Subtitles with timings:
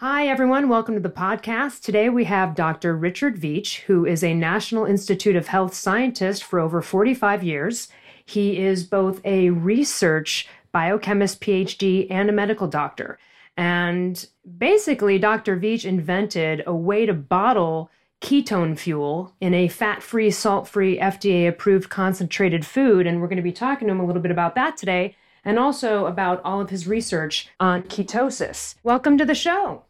[0.00, 0.68] Hi, everyone.
[0.68, 1.82] Welcome to the podcast.
[1.82, 2.96] Today we have Dr.
[2.96, 7.88] Richard Veech, who is a National Institute of Health scientist for over 45 years.
[8.24, 13.18] He is both a research biochemist PhD and a medical doctor.
[13.56, 14.24] And
[14.56, 15.56] basically, Dr.
[15.56, 21.48] Veech invented a way to bottle ketone fuel in a fat free, salt free, FDA
[21.48, 23.04] approved concentrated food.
[23.04, 25.58] And we're going to be talking to him a little bit about that today and
[25.58, 28.76] also about all of his research on ketosis.
[28.84, 29.82] Welcome to the show.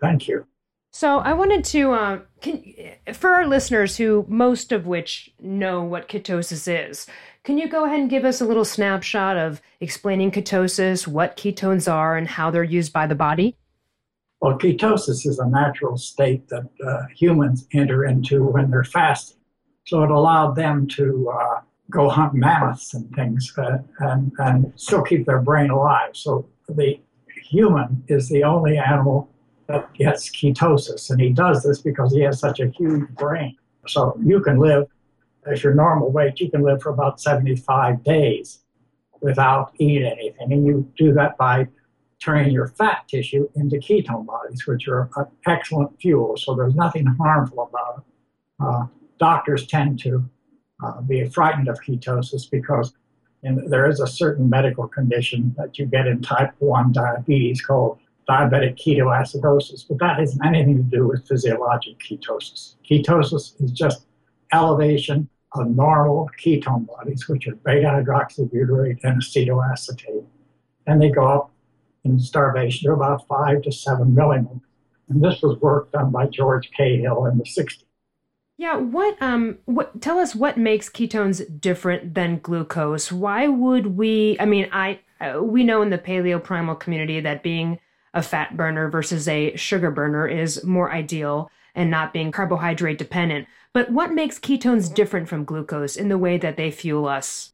[0.00, 0.46] Thank you.
[0.92, 2.64] So I wanted to, uh, can,
[3.12, 7.06] for our listeners who most of which know what ketosis is,
[7.44, 11.90] can you go ahead and give us a little snapshot of explaining ketosis, what ketones
[11.92, 13.56] are, and how they're used by the body?
[14.40, 19.36] Well, ketosis is a natural state that uh, humans enter into when they're fasting.
[19.86, 21.60] So it allowed them to uh,
[21.90, 26.16] go hunt mammoths and things uh, and, and still keep their brain alive.
[26.16, 26.98] So the
[27.50, 29.30] human is the only animal
[29.68, 31.10] that gets ketosis.
[31.10, 33.56] And he does this because he has such a huge brain.
[33.86, 34.86] So you can live,
[35.46, 38.60] if you're normal weight, you can live for about 75 days
[39.20, 40.52] without eating anything.
[40.52, 41.68] And you do that by
[42.18, 46.36] turning your fat tissue into ketone bodies, which are an excellent fuel.
[46.36, 48.04] So there's nothing harmful about it.
[48.58, 48.86] Uh,
[49.18, 50.24] doctors tend to
[50.82, 52.92] uh, be frightened of ketosis because
[53.42, 57.98] in, there is a certain medical condition that you get in type 1 diabetes called
[58.28, 62.74] diabetic ketoacidosis, but that has anything to do with physiologic ketosis.
[62.88, 64.06] Ketosis is just
[64.52, 70.24] elevation of normal ketone bodies, which are beta hydroxybutyrate and acetoacetate.
[70.86, 71.50] And they go up
[72.04, 74.60] in starvation to about five to seven millimoles.
[75.08, 77.82] And this was work done by George Cahill in the 60s.
[78.58, 83.12] Yeah, what um what tell us what makes ketones different than glucose?
[83.12, 87.42] Why would we I mean, I uh, we know in the paleo primal community that
[87.42, 87.78] being
[88.14, 93.46] a fat burner versus a sugar burner is more ideal and not being carbohydrate dependent.
[93.72, 97.52] But what makes ketones different from glucose in the way that they fuel us?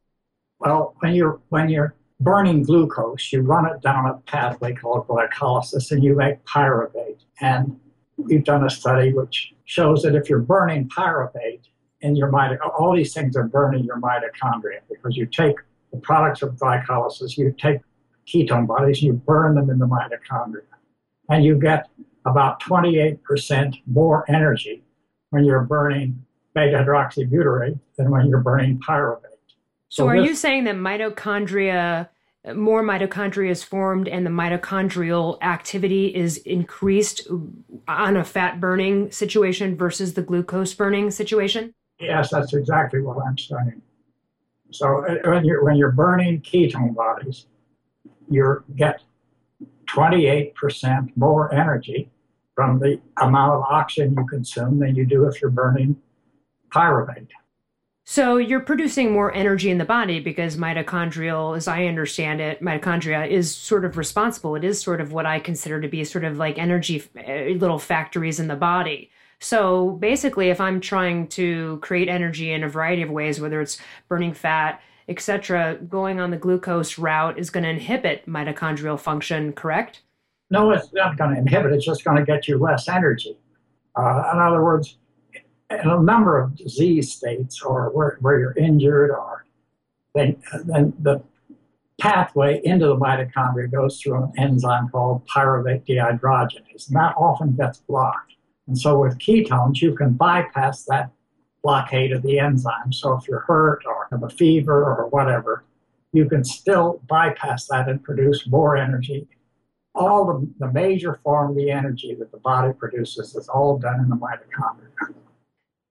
[0.59, 5.91] Well, when you're when you're burning glucose, you run it down a pathway called glycolysis
[5.91, 7.19] and you make pyruvate.
[7.41, 7.77] And
[8.17, 11.63] we've done a study which shows that if you're burning pyruvate
[12.01, 15.55] in your mitochondria, all these things are burning your mitochondria because you take
[15.91, 17.79] the products of glycolysis, you take
[18.27, 20.61] ketone bodies, you burn them in the mitochondria.
[21.29, 21.89] And you get
[22.25, 24.83] about 28% more energy
[25.29, 29.21] when you're burning beta hydroxybutyrate than when you're burning pyruvate.
[29.89, 32.09] So, so are this, you saying that mitochondria,
[32.55, 37.27] more mitochondria is formed and the mitochondrial activity is increased
[37.87, 41.73] on a fat burning situation versus the glucose burning situation?
[41.99, 43.81] Yes, that's exactly what I'm saying.
[44.71, 47.45] So uh, when you're, when you're burning ketone bodies,
[48.29, 49.01] you get
[49.87, 52.09] 28% more energy
[52.55, 55.95] from the amount of oxygen you consume than you do if you're burning
[56.69, 57.27] pyruvate.
[58.05, 63.27] So you're producing more energy in the body because mitochondrial, as I understand it, mitochondria
[63.29, 64.55] is sort of responsible.
[64.55, 67.79] It is sort of what I consider to be sort of like energy uh, little
[67.79, 69.09] factories in the body.
[69.39, 73.77] So basically, if I'm trying to create energy in a variety of ways, whether it's
[74.09, 80.01] burning fat, etc., going on the glucose route is going to inhibit mitochondrial function, correct?
[80.49, 83.37] No, it's not going to inhibit, it's just going to get you less energy.
[83.95, 84.97] Uh, in other words,
[85.69, 89.45] in a number of disease states or where, where you're injured or
[90.13, 91.23] then, then the
[91.99, 97.79] pathway into the mitochondria goes through an enzyme called pyruvate dehydrogenase, and that often gets
[97.79, 98.33] blocked.
[98.67, 101.09] And so with ketones, you can bypass that
[101.63, 102.91] blockade of the enzyme.
[102.91, 105.63] So if you're hurt or have a fever or whatever,
[106.11, 109.27] you can still bypass that and produce more energy.
[109.95, 113.99] All the, the major form of the energy that the body produces is all done
[113.99, 114.89] in the mitochondria.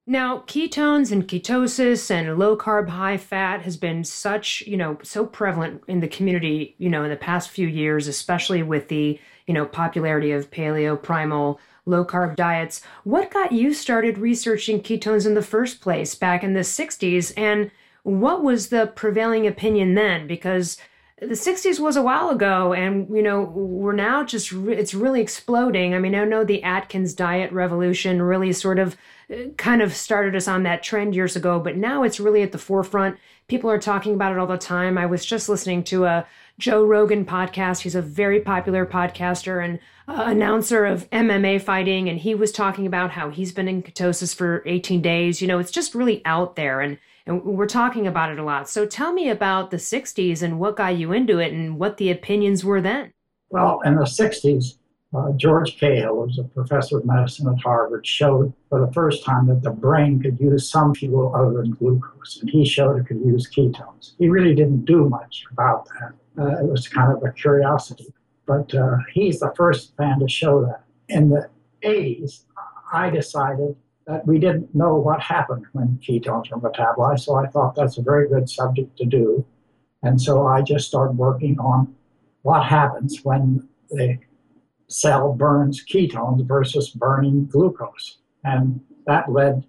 [0.05, 5.25] Now, ketones and ketosis and low carb, high fat has been such, you know, so
[5.25, 9.55] prevalent in the community, you know, in the past few years, especially with the, you
[9.55, 12.81] know, popularity of paleo, primal, low carb diets.
[13.05, 17.33] What got you started researching ketones in the first place back in the 60s?
[17.37, 17.71] And
[18.03, 20.27] what was the prevailing opinion then?
[20.27, 20.77] Because
[21.23, 25.21] the 60s was a while ago and you know we're now just re- it's really
[25.21, 28.97] exploding i mean i know the atkins diet revolution really sort of
[29.33, 32.51] uh, kind of started us on that trend years ago but now it's really at
[32.51, 36.05] the forefront people are talking about it all the time i was just listening to
[36.07, 36.27] a
[36.59, 37.81] Joe Rogan podcast.
[37.81, 39.79] He's a very popular podcaster and
[40.09, 42.09] uh, announcer of MMA fighting.
[42.09, 45.41] And he was talking about how he's been in ketosis for 18 days.
[45.41, 46.81] You know, it's just really out there.
[46.81, 48.69] And, and we're talking about it a lot.
[48.69, 52.11] So tell me about the 60s and what got you into it and what the
[52.11, 53.13] opinions were then.
[53.51, 54.77] Well, in the 60s,
[55.15, 59.25] uh, George Cahill, who was a professor of medicine at Harvard, showed for the first
[59.25, 63.07] time that the brain could use some fuel other than glucose, and he showed it
[63.07, 64.13] could use ketones.
[64.19, 66.15] He really didn't do much about that.
[66.39, 68.13] Uh, it was kind of a curiosity,
[68.47, 70.85] but uh, he's the first man to show that.
[71.09, 71.49] In the
[71.85, 72.45] 80s,
[72.93, 73.77] I decided
[74.07, 78.03] that we didn't know what happened when ketones were metabolized, so I thought that's a
[78.03, 79.45] very good subject to do.
[80.03, 81.95] And so I just started working on
[82.43, 84.19] what happens when the
[84.89, 88.19] cell burns ketones versus burning glucose.
[88.45, 89.65] And that led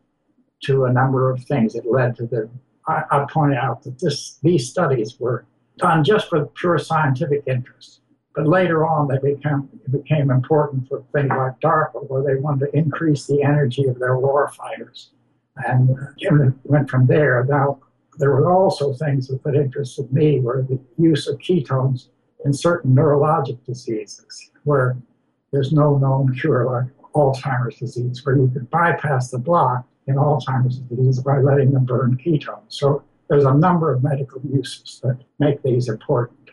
[0.64, 1.76] to a number of things.
[1.76, 2.50] It led to the,
[2.88, 5.46] I, I point out that this, these studies were
[5.78, 8.02] done just for pure scientific interest.
[8.36, 12.78] But later on, they became, became important for things like DARPA, where they wanted to
[12.78, 15.12] increase the energy of their war fighters.
[15.56, 17.46] And uh, went from there.
[17.48, 17.80] Now,
[18.18, 22.08] there were also things that interested me were the use of ketones
[22.44, 24.98] in certain neurologic diseases where
[25.52, 30.80] there's no known cure like Alzheimer's disease, where you could bypass the block in Alzheimer's
[30.80, 32.70] disease by letting them burn ketones.
[32.70, 36.52] So there's a number of medical uses that make these important.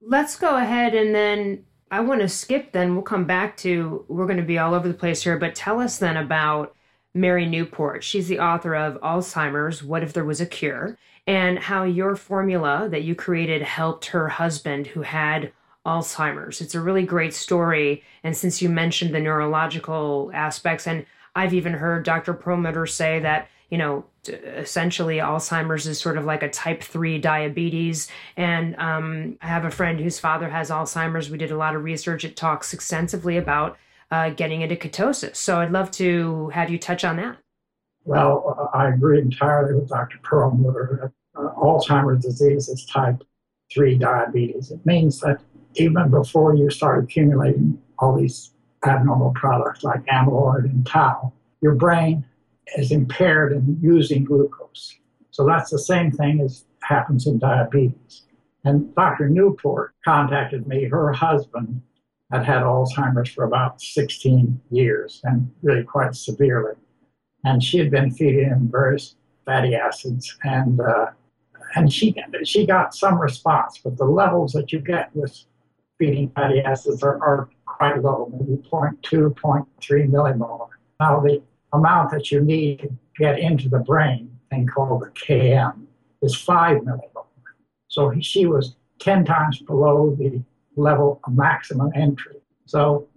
[0.00, 2.94] Let's go ahead and then I want to skip then.
[2.94, 5.80] We'll come back to, we're going to be all over the place here, but tell
[5.80, 6.74] us then about
[7.14, 8.02] Mary Newport.
[8.02, 10.98] She's the author of Alzheimer's What If There Was a Cure?
[11.26, 15.52] and how your formula that you created helped her husband who had
[15.86, 16.60] Alzheimer's.
[16.60, 18.02] It's a really great story.
[18.22, 22.34] And since you mentioned the neurological aspects, and I've even heard Dr.
[22.34, 28.08] Perlmutter say that, you know, essentially Alzheimer's is sort of like a type 3 diabetes.
[28.36, 31.30] And um, I have a friend whose father has Alzheimer's.
[31.30, 32.24] We did a lot of research.
[32.24, 33.76] It talks extensively about
[34.10, 35.36] uh, getting into ketosis.
[35.36, 37.36] So I'd love to have you touch on that.
[38.04, 40.18] Well, I agree entirely with Dr.
[40.22, 41.12] Perlmutter.
[41.34, 43.22] Uh, Alzheimer's disease is type
[43.72, 44.70] 3 diabetes.
[44.70, 45.40] It means that
[45.76, 48.52] even before you start accumulating all these
[48.86, 52.24] abnormal products like amyloid and tau, your brain
[52.76, 54.96] is impaired in using glucose.
[55.30, 58.22] So that's the same thing as happens in diabetes.
[58.64, 59.28] And Dr.
[59.28, 60.84] Newport contacted me.
[60.84, 61.82] Her husband
[62.30, 66.74] had had Alzheimer's for about 16 years and really quite severely.
[67.44, 71.06] And she had been feeding him various fatty acids and uh,
[71.76, 72.14] and she
[72.44, 75.44] she got some response, but the levels that you get with
[75.98, 79.66] feeding fatty acids are, are quite low, maybe 0.2, 0.3
[80.10, 80.68] millimolar.
[81.00, 81.42] Now, the
[81.74, 85.86] amount that you need to get into the brain, thing called the KM,
[86.22, 87.26] is 5 millimolar.
[87.88, 90.42] So she was 10 times below the
[90.76, 92.36] level of maximum entry.
[92.66, 93.08] So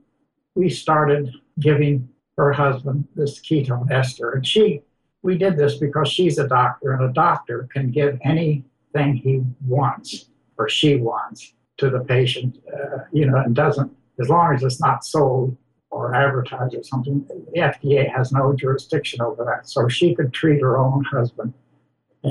[0.55, 4.31] we started giving her husband this ketone ester.
[4.31, 4.81] And she,
[5.23, 10.29] we did this because she's a doctor, and a doctor can give anything he wants
[10.57, 14.81] or she wants to the patient, uh, you know, and doesn't, as long as it's
[14.81, 15.55] not sold
[15.97, 19.67] or advertise or something, the FDA has no jurisdiction over that.
[19.67, 21.53] So she could treat her own husband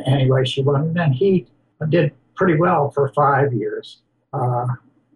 [0.06, 0.96] any way she wanted.
[0.96, 1.46] And he
[1.88, 4.66] did pretty well for five years uh,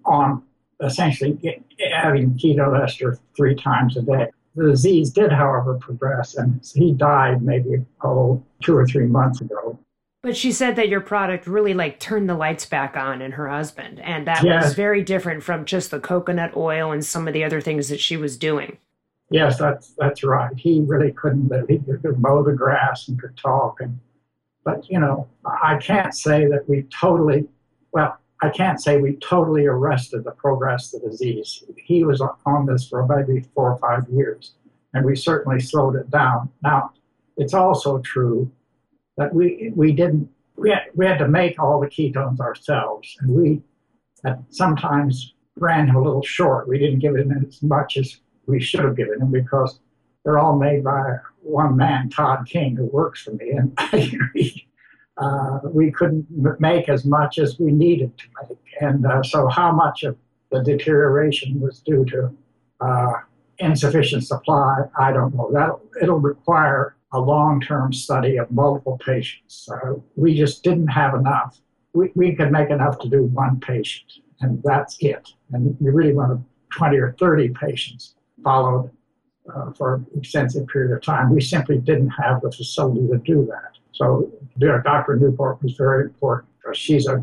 [0.04, 0.42] on
[0.83, 4.26] essentially having keto ester three times a day.
[4.57, 9.78] The disease did, however, progress, and he died maybe oh, two or three months ago.
[10.22, 13.48] But she said that your product really like turned the lights back on in her
[13.48, 14.00] husband.
[14.00, 14.64] And that yes.
[14.64, 18.00] was very different from just the coconut oil and some of the other things that
[18.00, 18.76] she was doing.
[19.30, 20.52] Yes, that's that's right.
[20.56, 21.68] He really couldn't live.
[21.68, 23.98] He could mow the grass and could talk and
[24.64, 27.48] but you know, I can't say that we totally
[27.92, 31.64] well, I can't say we totally arrested the progress of the disease.
[31.76, 34.52] He was on this for maybe four or five years,
[34.92, 36.50] and we certainly slowed it down.
[36.62, 36.92] Now,
[37.36, 38.50] it's also true
[39.20, 43.30] that we we didn't we had, we had to make all the ketones ourselves, and
[43.30, 43.62] we
[44.48, 46.68] sometimes ran a little short.
[46.68, 49.78] We didn't give it as much as we should have given them because
[50.24, 53.78] they're all made by one man, Todd King, who works for me, and
[55.18, 56.26] uh, we couldn't
[56.58, 58.58] make as much as we needed to make.
[58.80, 60.16] And uh, so, how much of
[60.50, 62.34] the deterioration was due to
[62.80, 63.12] uh,
[63.58, 65.50] insufficient supply, I don't know.
[65.52, 69.55] That it'll require a long term study of multiple patients.
[69.67, 71.61] So we just didn't have enough.
[71.93, 75.29] We, we could make enough to do one patient, and that's it.
[75.52, 76.45] And you really want
[76.76, 78.14] 20 or 30 patients
[78.45, 78.90] followed
[79.55, 81.35] uh, for an extensive period of time.
[81.35, 83.79] We simply didn't have the facility to do that.
[83.93, 85.17] So Dr.
[85.17, 86.50] Newport was very important.
[86.73, 87.23] She's a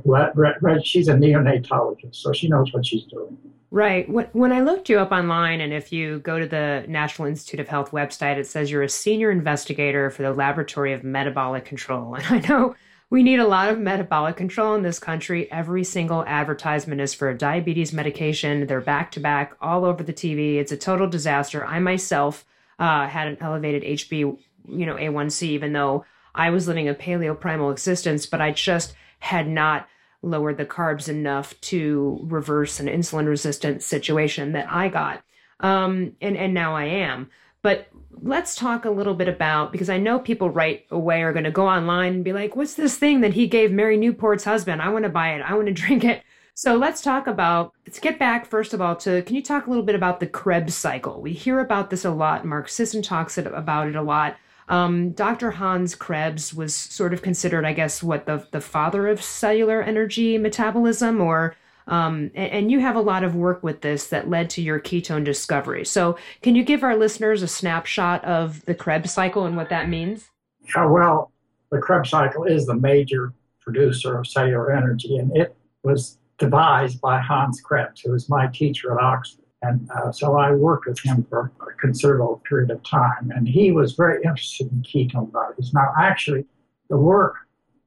[0.83, 3.37] she's a neonatologist, so she knows what she's doing.
[3.69, 4.09] Right.
[4.09, 7.67] When I looked you up online, and if you go to the National Institute of
[7.67, 12.15] Health website, it says you're a senior investigator for the Laboratory of Metabolic Control.
[12.29, 12.75] And I know
[13.09, 15.49] We need a lot of metabolic control in this country.
[15.49, 18.67] Every single advertisement is for a diabetes medication.
[18.67, 20.57] They're back to back all over the TV.
[20.57, 21.65] It's a total disaster.
[21.65, 22.45] I myself
[22.79, 26.03] uh, had an elevated HB, you know, A1C, even though
[26.35, 29.87] I was living a paleo primal existence, but I just had not
[30.21, 35.23] lowered the carbs enough to reverse an insulin resistant situation that I got.
[35.59, 37.29] Um, and, and now I am.
[37.61, 37.87] But
[38.21, 41.51] let's talk a little bit about because I know people right away are going to
[41.51, 44.81] go online and be like, what's this thing that he gave Mary Newport's husband?
[44.81, 45.41] I want to buy it.
[45.41, 46.23] I want to drink it.
[46.53, 49.69] So let's talk about, let's get back first of all to, can you talk a
[49.69, 51.21] little bit about the Krebs cycle?
[51.21, 52.45] We hear about this a lot.
[52.45, 54.37] Mark Sisson talks about it a lot.
[54.69, 55.51] Um, Dr.
[55.51, 60.37] Hans Krebs was sort of considered, I guess, what the, the father of cellular energy
[60.37, 61.55] metabolism or
[61.87, 64.77] um, and, and, you have a lot of work with this that led to your
[64.77, 65.85] ketone discovery.
[65.85, 69.87] So, can you give our listeners a snapshot of the Krebs cycle and what that
[69.87, 70.29] means?
[70.75, 71.31] Yeah, well,
[71.71, 77.19] the Krebs cycle is the major producer of cellular energy, and it was devised by
[77.19, 79.45] Hans Krebs, who was my teacher at Oxford.
[79.61, 83.71] And uh, so I worked with him for a considerable period of time, and he
[83.71, 85.73] was very interested in ketone bodies.
[85.73, 86.45] Now, actually,
[86.89, 87.35] the work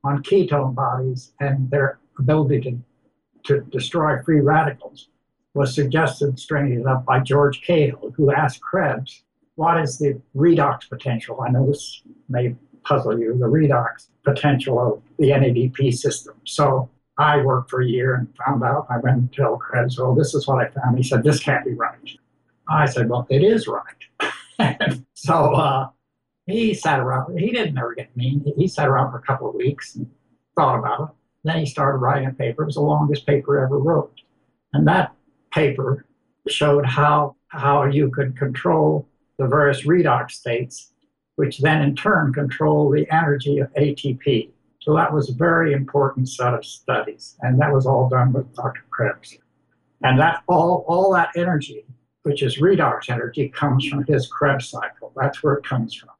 [0.02, 2.82] on ketone bodies and their ability to
[3.44, 5.08] to destroy free radicals
[5.54, 9.24] was suggested, strangely enough, by George Cahill, who asked Krebs,
[9.56, 11.40] what is the redox potential?
[11.40, 16.34] I know this may puzzle you, the redox potential of the NADP system.
[16.44, 16.88] So
[17.20, 18.86] I worked for a year and found out.
[18.88, 20.96] I went told Krebs, well, this is what I found.
[20.96, 21.98] He said, this can't be right.
[22.66, 25.02] I said, well, it is right.
[25.14, 25.88] so uh,
[26.46, 27.38] he sat around.
[27.38, 28.50] He didn't ever get mean.
[28.56, 30.10] He sat around for a couple of weeks and
[30.56, 31.08] thought about it.
[31.44, 32.62] Then he started writing a paper.
[32.62, 34.18] It was the longest paper ever wrote.
[34.72, 35.14] And that
[35.52, 36.06] paper
[36.48, 39.06] showed how, how you could control
[39.38, 40.92] the various redox states,
[41.36, 44.50] which then in turn control the energy of ATP.
[44.80, 47.36] So that was a very important set of studies.
[47.40, 48.82] And that was all done with Dr.
[48.90, 49.36] Krebs.
[50.02, 51.84] And that all, all that energy,
[52.22, 55.12] which is redox energy, comes from his Krebs cycle.
[55.14, 56.10] That's where it comes from.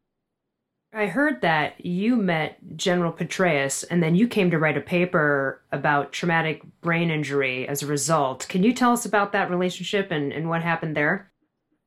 [0.93, 5.62] I heard that you met General Petraeus and then you came to write a paper
[5.71, 8.47] about traumatic brain injury as a result.
[8.49, 11.31] Can you tell us about that relationship and, and what happened there?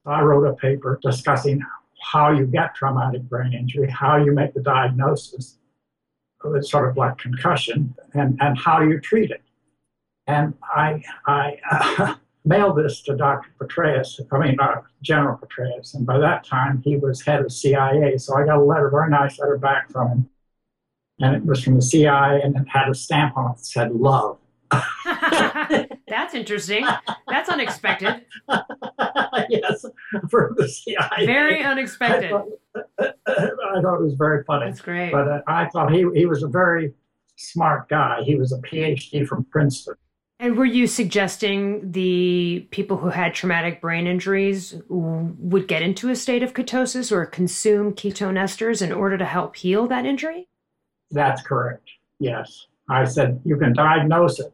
[0.05, 1.61] I wrote a paper discussing
[2.01, 5.57] how you get traumatic brain injury, how you make the diagnosis,
[6.55, 9.41] it's sort of like concussion, and, and how you treat it.
[10.27, 13.49] And I, I uh, mailed this to Dr.
[13.59, 18.17] Petraeus, I mean, uh, General Petraeus, and by that time he was head of CIA.
[18.17, 20.29] So I got a letter, very nice letter back from him.
[21.19, 23.93] And it was from the CIA and it had a stamp on it that said
[23.93, 24.39] love.
[26.07, 26.85] That's interesting.
[27.27, 28.25] That's unexpected.
[29.49, 29.85] yes,
[30.29, 31.25] for the CIA.
[31.25, 32.31] Very unexpected.
[32.31, 32.47] I thought,
[33.27, 34.67] I thought, it was very funny.
[34.67, 35.11] That's great.
[35.11, 36.93] But uh, I thought he, he was a very
[37.35, 38.21] smart guy.
[38.23, 39.95] He was a PhD from Princeton.
[40.39, 46.15] And were you suggesting the people who had traumatic brain injuries would get into a
[46.15, 50.49] state of ketosis or consume ketone esters in order to help heal that injury?
[51.11, 51.89] That's correct.
[52.19, 52.67] Yes.
[52.89, 54.51] I said you can diagnose it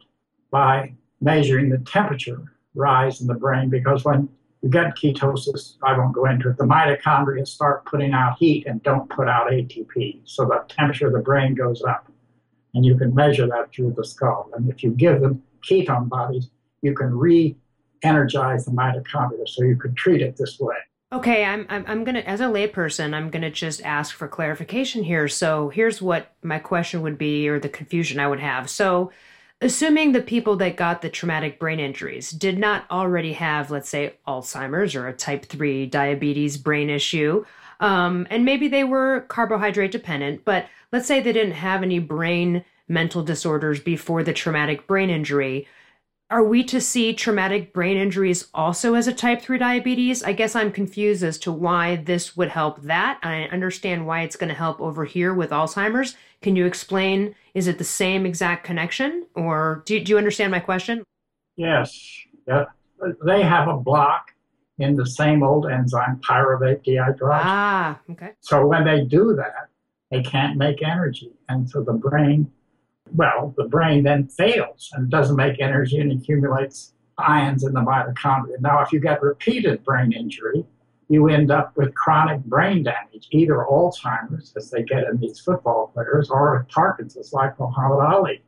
[0.51, 2.41] by measuring the temperature
[2.75, 4.29] rise in the brain because when
[4.61, 8.83] you get ketosis, I won't go into it, the mitochondria start putting out heat and
[8.83, 10.21] don't put out ATP.
[10.25, 12.11] So the temperature of the brain goes up.
[12.75, 14.49] And you can measure that through the skull.
[14.53, 16.49] And if you give them ketone bodies,
[16.81, 17.55] you can re
[18.03, 19.47] energize the mitochondria.
[19.47, 20.75] So you could treat it this way.
[21.11, 24.27] Okay, I'm, I'm, I'm going to, as a layperson, I'm going to just ask for
[24.27, 25.27] clarification here.
[25.27, 28.69] So here's what my question would be, or the confusion I would have.
[28.69, 29.11] So,
[29.61, 34.13] assuming the people that got the traumatic brain injuries did not already have, let's say,
[34.27, 37.45] Alzheimer's or a type 3 diabetes brain issue,
[37.79, 42.63] um, and maybe they were carbohydrate dependent, but let's say they didn't have any brain
[42.87, 45.67] mental disorders before the traumatic brain injury.
[46.31, 50.21] Are we to see traumatic brain injuries also as a type 3 diabetes?
[50.21, 53.19] I guess I'm confused as to why this would help that.
[53.23, 56.15] I understand why it's going to help over here with Alzheimer's.
[56.43, 57.33] Can you explain?
[57.55, 59.25] Is it the same exact connection?
[59.33, 61.03] Or do, do you understand my question?
[61.55, 61.99] Yes.
[62.47, 62.65] Yeah.
[63.25, 64.31] They have a block
[64.77, 67.41] in the same old enzyme, pyruvate dehydrogenase.
[67.43, 68.33] Ah, okay.
[68.41, 69.69] So when they do that,
[70.11, 71.31] they can't make energy.
[71.49, 72.51] And so the brain
[73.13, 78.59] well, the brain then fails and doesn't make energy and accumulates ions in the mitochondria.
[78.59, 80.65] Now, if you get repeated brain injury,
[81.09, 85.91] you end up with chronic brain damage, either Alzheimer's, as they get in these football
[85.93, 88.43] players, or Parkinson's, like Muhammad Ali.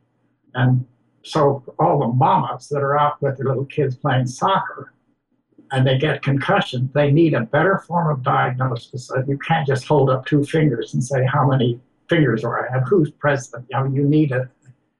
[0.54, 0.86] And
[1.24, 4.92] so, all the mamas that are out with their little kids playing soccer
[5.72, 9.10] and they get concussion, they need a better form of diagnosis.
[9.26, 11.80] You can't just hold up two fingers and say how many
[12.12, 13.66] fingers where I have who's president.
[13.70, 14.50] You know, you need a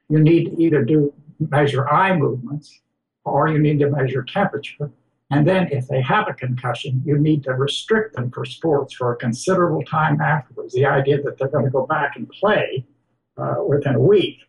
[0.09, 1.13] you need to either do
[1.51, 2.81] measure eye movements
[3.25, 4.91] or you need to measure temperature.
[5.31, 9.13] And then if they have a concussion, you need to restrict them for sports for
[9.13, 10.75] a considerable time afterwards.
[10.75, 12.85] The idea that they're going to go back and play
[13.39, 14.41] uh, within a week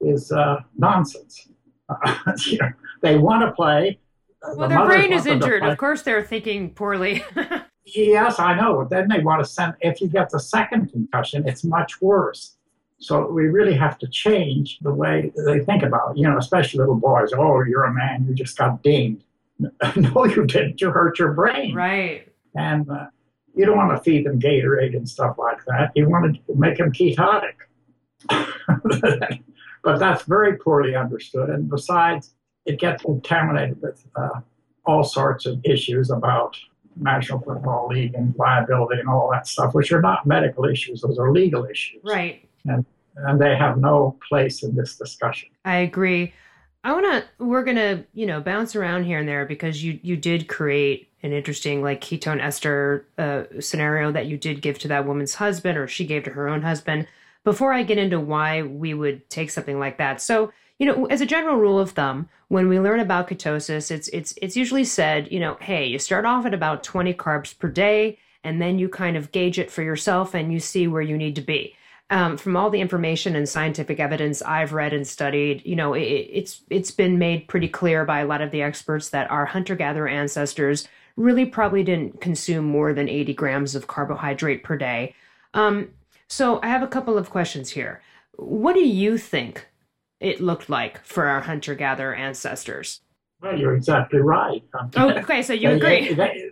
[0.00, 1.48] is uh, nonsense.
[1.88, 3.98] Uh, you know, they want to play.
[4.42, 5.62] Well, the their brain is injured.
[5.62, 7.24] Of course, they're thinking poorly.
[7.94, 8.86] yes, I know.
[8.88, 9.74] Then they want to send.
[9.80, 12.56] If you get the second concussion, it's much worse.
[13.00, 16.18] So we really have to change the way they think about it.
[16.18, 17.30] You know, especially little boys.
[17.36, 18.26] Oh, you're a man.
[18.28, 19.24] You just got dinged.
[19.96, 20.80] no, you didn't.
[20.80, 21.74] You hurt your brain.
[21.74, 22.28] Right.
[22.54, 23.06] And uh,
[23.54, 25.92] you don't want to feed them Gatorade and stuff like that.
[25.94, 27.54] You want to make them ketotic.
[29.82, 31.50] but that's very poorly understood.
[31.50, 32.34] And besides,
[32.66, 34.40] it gets contaminated with uh,
[34.84, 36.56] all sorts of issues about
[37.00, 41.18] National Football League and liability and all that stuff, which are not medical issues; those
[41.18, 42.00] are legal issues.
[42.04, 42.48] Right.
[42.64, 42.84] And
[43.16, 45.48] and they have no place in this discussion.
[45.64, 46.32] I agree.
[46.84, 47.44] I want to.
[47.44, 51.32] We're gonna, you know, bounce around here and there because you you did create an
[51.32, 55.88] interesting like ketone ester uh, scenario that you did give to that woman's husband, or
[55.88, 57.06] she gave to her own husband
[57.44, 60.20] before I get into why we would take something like that.
[60.20, 64.08] So, you know, as a general rule of thumb, when we learn about ketosis, it's
[64.08, 67.68] it's it's usually said, you know, hey, you start off at about 20 carbs per
[67.68, 71.16] day, and then you kind of gauge it for yourself and you see where you
[71.16, 71.74] need to be.
[72.10, 76.00] Um, from all the information and scientific evidence I've read and studied, you know, it,
[76.02, 80.08] it's it's been made pretty clear by a lot of the experts that our hunter-gatherer
[80.08, 85.14] ancestors really probably didn't consume more than 80 grams of carbohydrate per day.
[85.52, 85.90] Um,
[86.28, 88.00] so I have a couple of questions here.
[88.36, 89.66] What do you think
[90.20, 93.00] it looked like for our hunter gatherer ancestors?
[93.40, 94.62] Well, you're exactly right.
[94.96, 96.14] Oh, okay, so you they, agree.
[96.14, 96.50] They,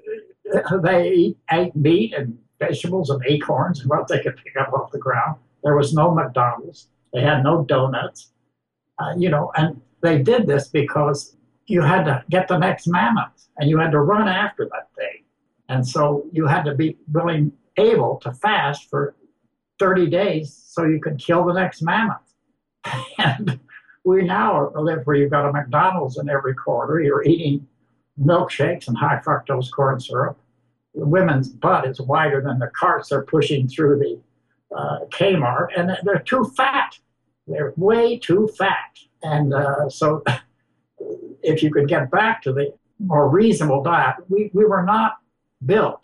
[0.82, 4.98] they, ate meat and vegetables and acorns and what they could pick up off the
[4.98, 5.36] ground.
[5.64, 6.88] There was no McDonald's.
[7.12, 8.30] They had no donuts.
[8.98, 13.48] Uh, you know, and they did this because you had to get the next mammoth
[13.58, 15.24] and you had to run after that thing.
[15.68, 19.16] And so you had to be willing, able to fast for
[19.78, 22.25] 30 days so you could kill the next mammoth.
[23.18, 23.58] and
[24.04, 27.00] we now live where you've got a McDonald's in every corner.
[27.00, 27.66] You're eating
[28.20, 30.38] milkshakes and high fructose corn syrup.
[30.94, 35.96] The women's butt is wider than the carts they're pushing through the uh, Kmart, and
[36.04, 36.98] they're too fat.
[37.46, 38.98] They're way too fat.
[39.22, 40.22] And uh, so,
[41.42, 45.18] if you could get back to the more reasonable diet, we, we were not
[45.64, 46.02] built,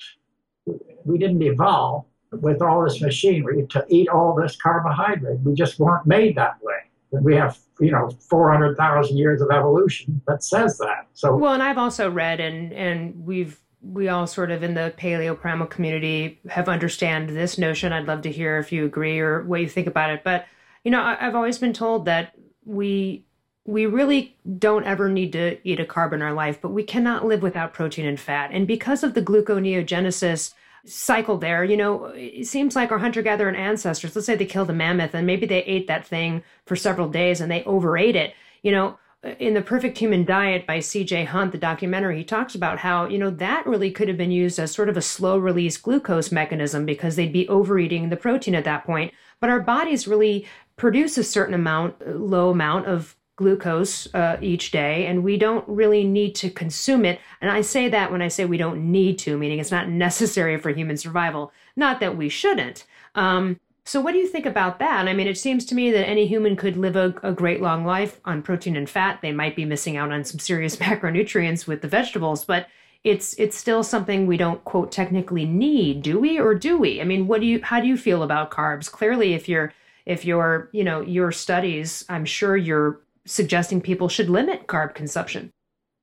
[1.05, 5.41] we didn't evolve with all this machinery to eat all this carbohydrate.
[5.41, 6.75] We just weren't made that way.
[7.11, 11.09] We have, you know, 400,000 years of evolution that says that.
[11.13, 14.95] So Well, and I've also read and and we've we all sort of in the
[14.97, 17.93] paleo primal community have understand this notion.
[17.93, 20.25] I'd love to hear if you agree or what you think about it.
[20.25, 20.47] But
[20.85, 22.33] you know, I, I've always been told that
[22.65, 23.27] we
[23.65, 27.27] we really don't ever need to eat a carb in our life, but we cannot
[27.27, 28.51] live without protein and fat.
[28.53, 31.65] And because of the gluconeogenesis cycle there.
[31.65, 35.15] You know, it seems like our hunter gatherer ancestors, let's say they killed a mammoth
[35.15, 38.35] and maybe they ate that thing for several days and they overate it.
[38.63, 42.57] You know, uh, in the perfect human diet by cj hunt the documentary he talks
[42.57, 45.39] about how you know that really could have been used as sort of a slow
[45.39, 50.09] release glucose mechanism because they'd be overeating the protein at that point but our bodies
[50.09, 50.45] really
[50.77, 55.67] produce a certain amount uh, low amount of glucose uh, each day, and we don't
[55.69, 57.21] really need to consume it.
[57.41, 60.59] And I say that when I say we don't need to, meaning it's not necessary
[60.59, 61.53] for human survival.
[61.77, 62.85] Not that we shouldn't.
[63.15, 65.09] Um, so, what do you think about that?
[65.09, 67.85] I mean, it seems to me that any human could live a, a, great long
[67.85, 69.21] life on protein and fat.
[69.23, 72.69] They might be missing out on some serious macronutrients with the vegetables, but
[73.03, 77.01] it's it's still something we don't quote technically need, do we, or do we?
[77.01, 78.91] I mean, what do you how do you feel about carbs?
[78.91, 79.73] Clearly, if you're
[80.07, 85.51] if your you know your studies, I'm sure you're suggesting people should limit carb consumption.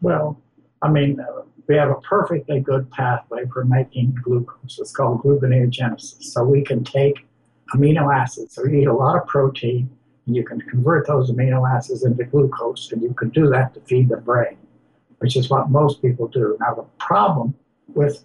[0.01, 0.41] Well,
[0.81, 1.19] I mean,
[1.67, 4.79] we have a perfectly good pathway for making glucose.
[4.79, 6.23] It's called gluconeogenesis.
[6.23, 7.27] So we can take
[7.75, 8.55] amino acids.
[8.55, 9.89] So you eat a lot of protein,
[10.25, 13.81] and you can convert those amino acids into glucose, and you can do that to
[13.81, 14.57] feed the brain,
[15.19, 16.57] which is what most people do.
[16.59, 17.53] Now, the problem
[17.87, 18.23] with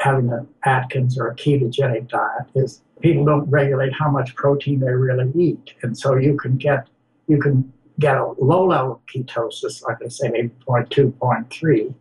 [0.00, 4.90] having an Atkins or a ketogenic diet is people don't regulate how much protein they
[4.90, 5.74] really eat.
[5.82, 6.88] And so you can get,
[7.28, 11.94] you can get a low level ketosis, like I say, maybe 0.2, 0.3,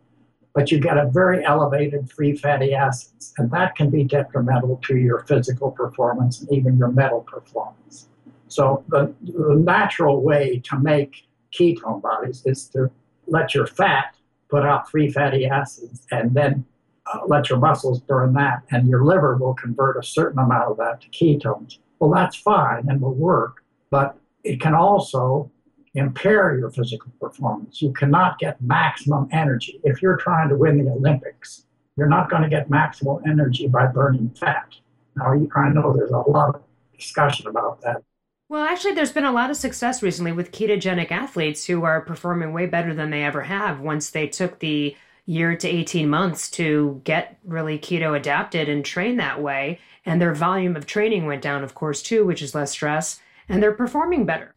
[0.54, 4.97] but you get a very elevated free fatty acids, and that can be detrimental to
[4.97, 8.08] your physical performance and even your mental performance.
[8.47, 12.91] So the, the natural way to make ketone bodies is to
[13.27, 14.15] let your fat
[14.49, 16.65] put out free fatty acids and then
[17.12, 20.77] uh, let your muscles burn that, and your liver will convert a certain amount of
[20.77, 21.77] that to ketones.
[21.99, 25.49] Well, that's fine and will work, but it can also
[25.93, 27.82] impair your physical performance.
[27.82, 29.80] You cannot get maximum energy.
[29.84, 31.65] If you're trying to win the Olympics,
[31.97, 34.73] you're not going to get maximal energy by burning fat.
[35.15, 36.62] Now, I know there's a lot of
[36.97, 38.04] discussion about that.
[38.47, 42.54] Well, actually, there's been a lot of success recently with ketogenic athletes who are performing
[42.54, 47.01] way better than they ever have once they took the year to 18 months to
[47.04, 49.80] get really keto adapted and train that way.
[50.06, 53.62] And their volume of training went down, of course, too, which is less stress, and
[53.62, 54.56] they're performing better.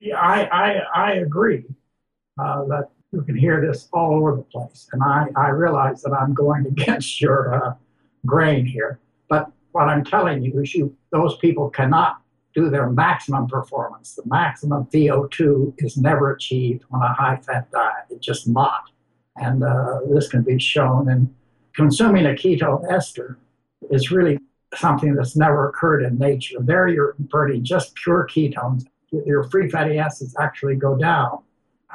[0.00, 1.64] Yeah, I, I, I agree
[2.38, 4.88] uh, that you can hear this all over the place.
[4.92, 7.74] And I, I realize that I'm going against your uh,
[8.26, 8.98] grain here.
[9.28, 12.20] But what I'm telling you is you, those people cannot
[12.54, 14.14] do their maximum performance.
[14.14, 18.06] The maximum VO2 is never achieved on a high fat diet.
[18.10, 18.90] It's just not.
[19.36, 21.08] And uh, this can be shown.
[21.08, 21.34] And
[21.74, 23.38] consuming a keto ester
[23.90, 24.38] is really
[24.76, 26.58] something that's never occurred in nature.
[26.60, 28.84] There you're burning just pure ketones.
[29.26, 31.38] Your free fatty acids actually go down.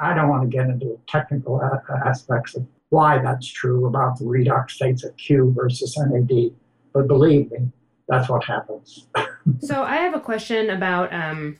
[0.00, 1.62] I don't want to get into the technical
[2.06, 6.52] aspects of why that's true about the redox states of Q versus NAD,
[6.92, 7.70] but believe me,
[8.08, 9.06] that's what happens.
[9.60, 11.58] so I have a question about, um,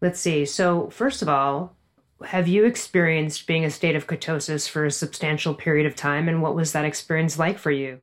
[0.00, 0.44] let's see.
[0.44, 1.76] So first of all,
[2.24, 6.42] have you experienced being a state of ketosis for a substantial period of time, and
[6.42, 8.00] what was that experience like for you?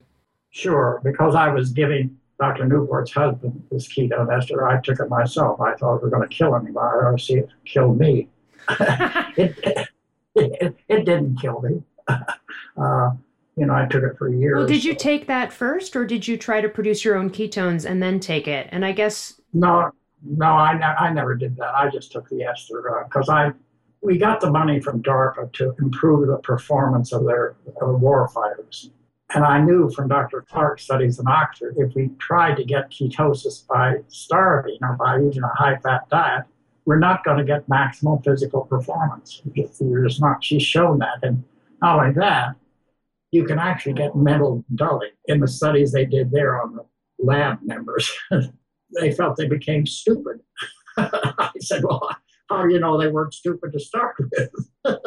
[0.52, 2.65] Sure, because I was giving Dr.
[2.65, 4.67] Newport's husband this ketone ester.
[4.67, 5.60] I took it myself.
[5.60, 6.78] I thought we were going to kill him.
[6.78, 8.30] I see it killed me.
[8.69, 9.88] it, it,
[10.36, 11.84] it, it, didn't kill me.
[12.78, 13.12] Uh,
[13.58, 14.56] you know, I took it for years.
[14.56, 17.84] Well, did you take that first, or did you try to produce your own ketones
[17.84, 18.69] and then take it?
[18.71, 19.91] And I guess no,
[20.23, 21.75] no, I, ne- I never did that.
[21.75, 23.52] I just took the ester because uh, I
[24.02, 28.91] we got the money from DARPA to improve the performance of their of war fighters.
[29.35, 30.45] And I knew from Dr.
[30.49, 35.43] Clarke's studies in Oxford, if we tried to get ketosis by starving or by using
[35.43, 36.45] a high fat diet,
[36.85, 39.41] we're not going to get maximal physical performance.
[39.53, 40.43] You're not.
[40.43, 41.19] She's shown that.
[41.21, 41.43] And
[41.81, 42.55] not only that,
[43.31, 45.11] you can actually get mental dulling.
[45.25, 46.85] In the studies they did there on the
[47.19, 48.11] lab members,
[48.99, 50.39] they felt they became stupid.
[50.97, 52.09] I said, well,
[52.49, 54.49] how do you know they weren't stupid to start with?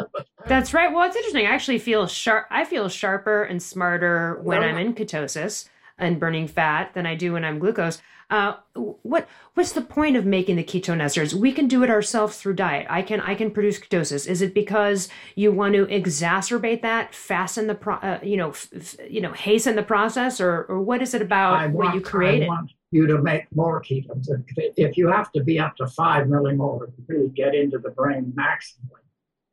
[0.46, 0.92] That's right.
[0.92, 1.46] Well, it's interesting.
[1.46, 2.46] I actually feel sharp.
[2.50, 7.14] I feel sharper and smarter when well, I'm in ketosis and burning fat than I
[7.14, 8.00] do when I'm glucose.
[8.30, 11.34] Uh, what what's the point of making the ketone esters?
[11.34, 12.86] We can do it ourselves through diet.
[12.88, 14.26] I can I can produce ketosis.
[14.26, 18.68] Is it because you want to exacerbate that, fasten the pro, uh, you know, f-
[18.74, 21.94] f- you know, hasten the process, or or what is it about I what want,
[21.94, 22.44] you created?
[22.44, 24.28] I want you to make more ketones.
[24.76, 28.32] If, you have to be up to five millimolar to really get into the brain
[28.36, 29.00] maximally,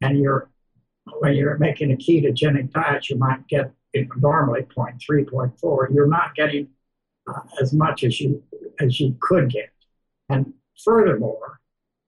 [0.02, 0.50] and you're
[1.20, 3.72] when you're making a ketogenic diet, you might get
[4.18, 5.94] normally 0.3, 0.4.
[5.94, 6.68] You're not getting
[7.28, 8.44] uh, as much as you
[8.80, 9.72] as you could get.
[10.30, 11.60] And furthermore,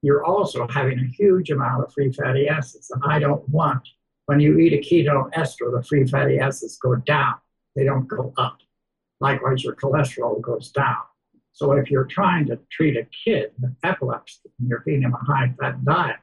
[0.02, 2.92] you're also having a huge amount of free fatty acids.
[2.92, 3.88] And I don't want,
[4.26, 7.36] when you eat a ketone ester, the free fatty acids go down,
[7.76, 8.58] they don't go up.
[9.20, 10.98] Likewise, your cholesterol goes down.
[11.54, 15.26] So if you're trying to treat a kid with epilepsy and you're feeding him a
[15.26, 16.18] high fat diet,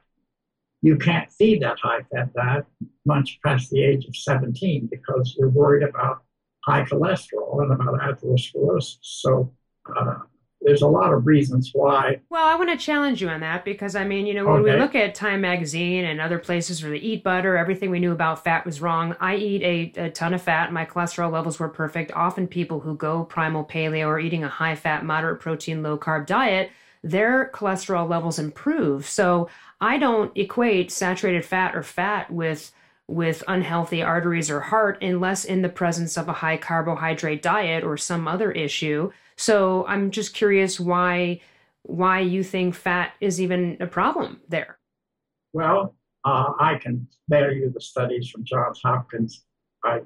[0.81, 2.65] you can't feed that high fat diet
[3.05, 6.23] much past the age of 17 because you're worried about
[6.65, 8.97] high cholesterol and about atherosclerosis.
[9.01, 9.53] So
[9.95, 10.19] uh,
[10.61, 12.19] there's a lot of reasons why.
[12.29, 14.73] Well, I want to challenge you on that because I mean, you know, when okay.
[14.73, 18.11] we look at Time Magazine and other places where they eat butter, everything we knew
[18.11, 19.15] about fat was wrong.
[19.21, 20.73] I eat a, a ton of fat.
[20.73, 22.11] My cholesterol levels were perfect.
[22.11, 26.25] Often people who go primal paleo or eating a high fat, moderate protein, low carb
[26.25, 26.71] diet,
[27.03, 29.07] their cholesterol levels improve.
[29.07, 32.71] So I don't equate saturated fat or fat with
[33.07, 37.97] with unhealthy arteries or heart unless in the presence of a high carbohydrate diet or
[37.97, 39.11] some other issue.
[39.39, 41.39] So I'm just curious why
[41.83, 44.77] why you think fat is even a problem there.
[45.53, 49.45] Well, uh, I can spare you the studies from Johns Hopkins
[49.81, 50.01] by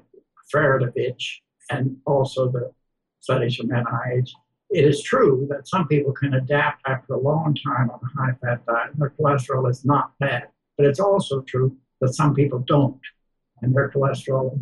[0.54, 2.70] Kwiterovich and also the
[3.18, 4.30] studies from NIH.
[4.70, 8.36] It is true that some people can adapt after a long time on a high
[8.40, 10.44] fat diet and their cholesterol is not bad.
[10.78, 13.00] But it's also true that some people don't,
[13.62, 14.60] and their cholesterol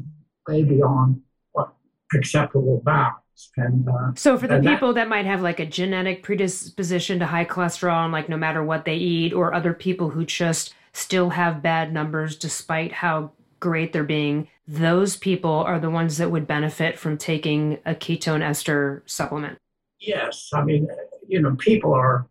[0.48, 1.20] may be on
[1.52, 1.74] what
[2.14, 3.21] acceptable bounds.
[3.57, 7.27] And uh, so, for the people that, that might have like a genetic predisposition to
[7.27, 11.31] high cholesterol, and like no matter what they eat, or other people who just still
[11.31, 16.47] have bad numbers despite how great they're being, those people are the ones that would
[16.47, 19.59] benefit from taking a ketone ester supplement.
[19.99, 20.88] Yes, I mean,
[21.27, 22.27] you know, people are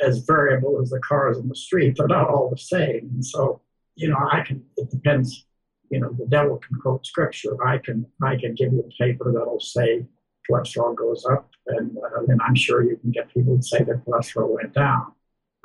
[0.00, 1.94] as variable as the cars in the street.
[1.96, 3.60] They're not all the same, and so
[3.96, 4.62] you know, I can.
[4.76, 5.46] It depends.
[5.90, 7.64] You know, the devil can quote scripture.
[7.66, 8.06] I can.
[8.22, 10.04] I can give you a paper that'll say
[10.48, 13.98] cholesterol goes up, and uh, then I'm sure you can get people to say their
[13.98, 15.12] cholesterol went down.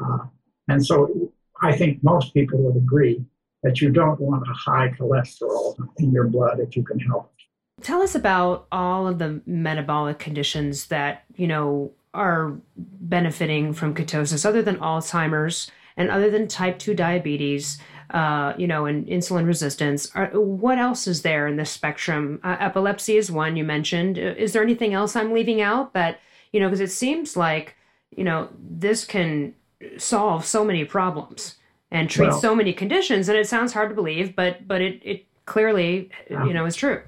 [0.03, 0.25] Uh,
[0.67, 3.25] and so I think most people would agree
[3.63, 7.83] that you don't want a high cholesterol in your blood if you can help it.
[7.83, 14.45] Tell us about all of the metabolic conditions that, you know, are benefiting from ketosis
[14.45, 17.77] other than Alzheimer's and other than type 2 diabetes,
[18.09, 20.09] uh, you know, and insulin resistance.
[20.15, 22.39] Are, what else is there in the spectrum?
[22.43, 24.17] Uh, epilepsy is one you mentioned.
[24.17, 26.19] Uh, is there anything else I'm leaving out that,
[26.51, 27.75] you know, because it seems like,
[28.17, 29.53] you know, this can
[29.97, 31.55] solve so many problems
[31.91, 35.01] and treat well, so many conditions and it sounds hard to believe but but it,
[35.03, 37.01] it clearly um, you know is true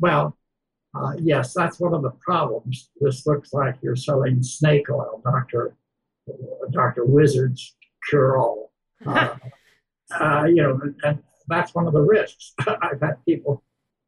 [0.00, 0.36] well
[0.94, 5.76] uh, yes that's one of the problems this looks like you're selling snake oil dr
[6.70, 7.76] dr wizard's
[8.10, 8.72] cure all
[9.06, 9.34] uh,
[10.20, 13.62] uh, you know and that's one of the risks i've had people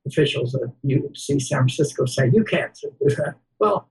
[0.05, 3.89] officials at UC San Francisco say you can't do that well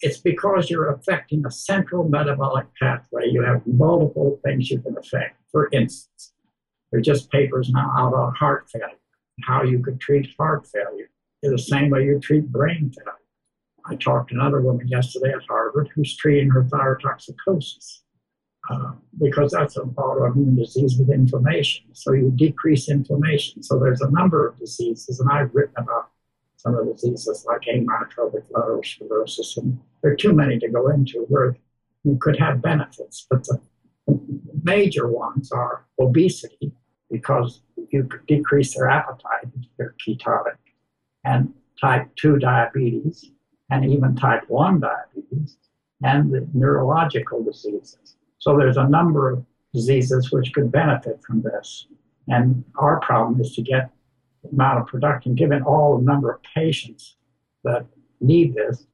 [0.00, 3.28] it's because you're affecting a central metabolic pathway.
[3.28, 5.36] You have multiple things you can affect.
[5.50, 6.32] For instance,
[6.90, 8.98] there are just papers now out on heart failure,
[9.42, 11.10] how you could treat heart failure
[11.42, 13.14] in the same way you treat brain failure.
[13.86, 18.00] I talked to another woman yesterday at Harvard who's treating her thyrotoxicosis
[18.70, 21.86] uh, because that's an autoimmune disease with inflammation.
[21.94, 23.62] So you decrease inflammation.
[23.62, 26.10] So there's a number of diseases, and I've written about
[26.56, 30.88] some of the diseases like amyotrophic lateral sclerosis, and there are too many to go
[30.90, 31.56] into where
[32.04, 33.26] you could have benefits.
[33.30, 33.60] But the
[34.62, 36.72] major ones are obesity,
[37.10, 39.46] because you decrease their appetite
[39.78, 40.58] they're ketotic,
[41.24, 43.30] and type 2 diabetes,
[43.70, 45.56] and even type 1 diabetes,
[46.02, 48.17] and the neurological diseases.
[48.38, 51.86] So there's a number of diseases which could benefit from this.
[52.28, 53.90] And our problem is to get
[54.42, 57.16] the amount of production, given all the number of patients
[57.64, 57.84] that
[58.20, 58.86] need this,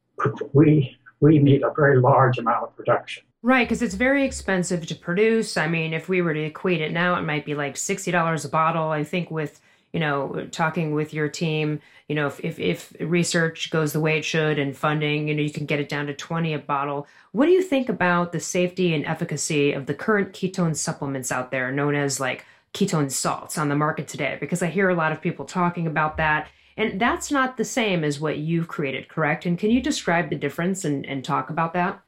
[0.52, 3.24] we we need a very large amount of production.
[3.42, 5.57] Right, because it's very expensive to produce.
[5.57, 8.44] I mean, if we were to equate it now, it might be like sixty dollars
[8.44, 8.88] a bottle.
[8.88, 9.61] I think with
[9.94, 14.18] you know talking with your team, you know, if, if if research goes the way
[14.18, 17.07] it should and funding, you know, you can get it down to twenty a bottle.
[17.30, 21.52] What do you think about the safety and efficacy of the current ketone supplements out
[21.52, 25.12] there, known as like ketone salts on the market today because I hear a lot
[25.12, 26.48] of people talking about that.
[26.76, 29.46] And that's not the same as what you've created, correct?
[29.46, 32.00] And can you describe the difference and, and talk about that?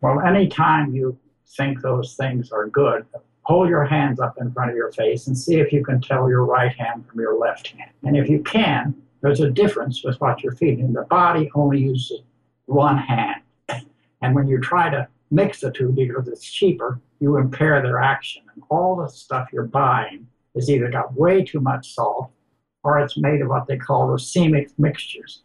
[0.00, 1.18] Well, anytime you
[1.56, 3.06] think those things are good,
[3.44, 6.28] hold your hands up in front of your face and see if you can tell
[6.28, 7.90] your right hand from your left hand.
[8.02, 10.92] And if you can, there's a difference with what you're feeding.
[10.92, 12.22] The body only uses
[12.66, 13.42] one hand.
[14.22, 18.42] And when you try to mix the two because it's cheaper, you impair their action.
[18.54, 22.30] And all the stuff you're buying is either got way too much salt
[22.82, 25.42] or it's made of what they call racemic mixtures.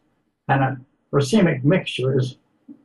[0.48, 0.78] And a
[1.14, 2.38] racemic mixture is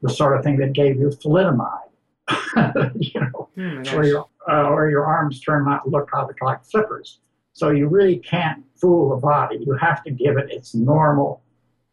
[0.02, 1.90] the sort of thing that gave you thalidomide,
[2.94, 6.10] you know, oh where, your, uh, where your arms turn out and look
[6.42, 7.20] like flippers.
[7.52, 9.58] So you really can't fool the body.
[9.60, 11.42] You have to give it its normal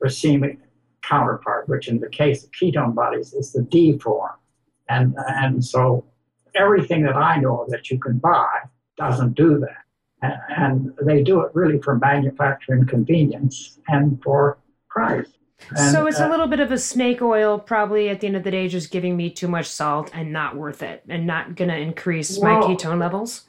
[0.03, 0.57] racemic
[1.03, 4.31] counterpart, which in the case of ketone bodies is the D form.
[4.89, 6.05] And, and so
[6.55, 8.61] everything that I know that you can buy
[8.97, 10.41] doesn't do that.
[10.49, 14.59] And they do it really for manufacturing convenience and for
[14.89, 15.27] price.
[15.69, 18.35] And, so it's uh, a little bit of a snake oil, probably at the end
[18.35, 21.55] of the day, just giving me too much salt and not worth it and not
[21.55, 23.47] going to increase well, my ketone levels.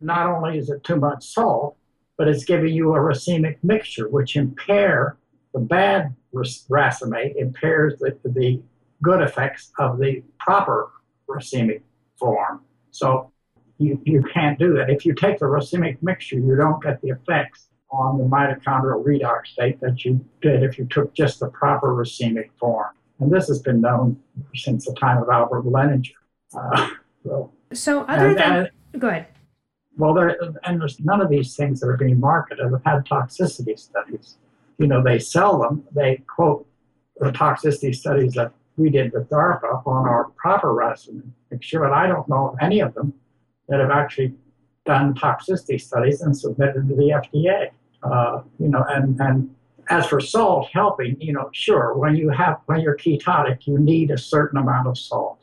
[0.00, 1.76] Not only is it too much salt,
[2.18, 5.16] but it's giving you a racemic mixture, which impair
[5.54, 8.60] the bad racemate, impairs the, the
[9.02, 10.90] good effects of the proper
[11.28, 11.82] racemic
[12.18, 12.62] form.
[12.90, 13.32] So
[13.78, 14.90] you, you can't do that.
[14.90, 19.48] If you take the racemic mixture, you don't get the effects on the mitochondrial redox
[19.48, 22.88] state that you did if you took just the proper racemic form.
[23.20, 24.18] And this has been known
[24.54, 26.12] since the time of Albert Lehninger.
[26.56, 26.90] Uh,
[27.22, 29.26] so, so, other and, than, and, go ahead.
[29.96, 33.06] Well, there, and there's none of these things that are being marketed that have had
[33.06, 34.38] toxicity studies.
[34.78, 36.66] You know, they sell them, they quote
[37.18, 42.06] the toxicity studies that we did with DARPA on our proper resin mixture, but I
[42.06, 43.12] don't know of any of them
[43.68, 44.34] that have actually
[44.84, 47.70] done toxicity studies and submitted to the FDA.
[48.02, 49.54] Uh, you know, and, and
[49.88, 54.10] as for salt helping, you know, sure, when you have when you're ketotic, you need
[54.10, 55.38] a certain amount of salt.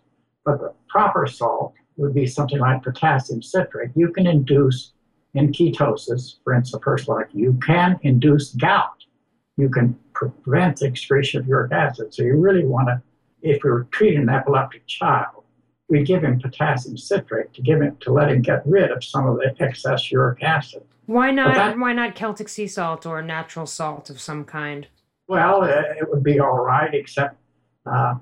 [0.46, 3.92] But the proper salt would be something like potassium citrate.
[3.96, 4.94] You can induce
[5.34, 9.04] in ketosis, for instance, a person like you can induce gout.
[9.58, 12.14] You can prevent the excretion of uric acid.
[12.14, 13.02] So you really want to
[13.42, 15.44] if were treating an epileptic child,
[15.88, 19.28] we give him potassium citrate to give him to let him get rid of some
[19.28, 20.84] of the excess uric acid.
[21.10, 21.56] Why not?
[21.56, 24.88] That, why not Celtic sea salt or natural salt of some kind?
[25.28, 27.36] Well, it would be all right, except
[27.88, 28.14] uh,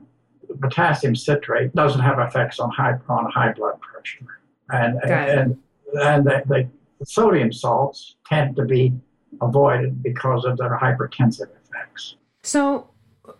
[0.61, 5.57] potassium citrate doesn't have effects on high on high blood pressure, and and
[6.01, 6.69] and the,
[6.99, 8.93] the sodium salts tend to be
[9.41, 12.15] avoided because of their hypertensive effects.
[12.41, 12.87] So,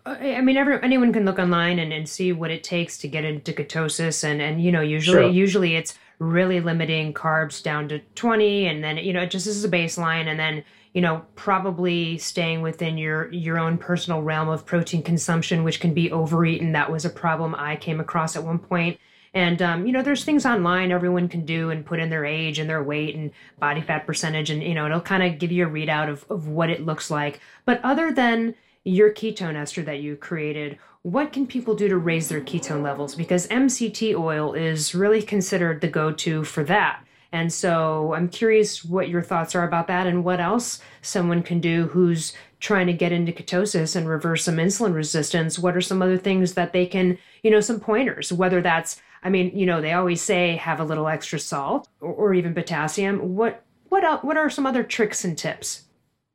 [0.06, 3.24] I mean, every, anyone can look online and, and see what it takes to get
[3.24, 5.30] into ketosis, and and you know, usually sure.
[5.30, 9.70] usually it's really limiting carbs down to 20 and then you know just as a
[9.70, 15.04] baseline and then you know probably staying within your your own personal realm of protein
[15.04, 16.72] consumption which can be overeaten.
[16.72, 19.00] That was a problem i came across at one point.
[19.34, 22.58] And um, you know there's things online everyone can do and put in their age
[22.58, 25.68] and their weight and body fat percentage and you know it'll kind of give you
[25.68, 27.40] a readout of, of what it looks like.
[27.66, 32.28] But other than your ketone ester that you created what can people do to raise
[32.28, 33.16] their ketone levels?
[33.16, 37.02] Because MCT oil is really considered the go to for that.
[37.32, 41.62] And so I'm curious what your thoughts are about that and what else someone can
[41.62, 45.58] do who's trying to get into ketosis and reverse some insulin resistance.
[45.58, 49.30] What are some other things that they can, you know, some pointers, whether that's, I
[49.30, 53.38] mean, you know, they always say have a little extra salt or, or even potassium.
[53.38, 55.86] What, what, what are some other tricks and tips?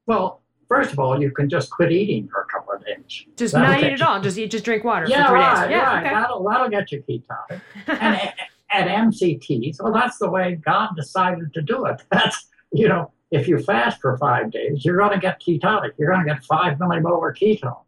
[0.07, 2.47] Well, first of all, you can just quit eating for
[2.83, 3.27] a couple of days.
[3.37, 4.21] Just that'll not eat at all.
[4.21, 5.71] Just eat, just drink water yeah, for three right, days.
[5.71, 6.07] Yeah, right.
[6.07, 6.15] Okay.
[6.15, 7.61] That'll, that'll get you ketonic.
[7.87, 8.33] and
[8.71, 12.03] at MCTs, well, that's the way God decided to do it.
[12.11, 15.93] That's, you know, if you fast for five days, you're going to get ketonic.
[15.99, 17.85] You're going to get five millimolar ketones.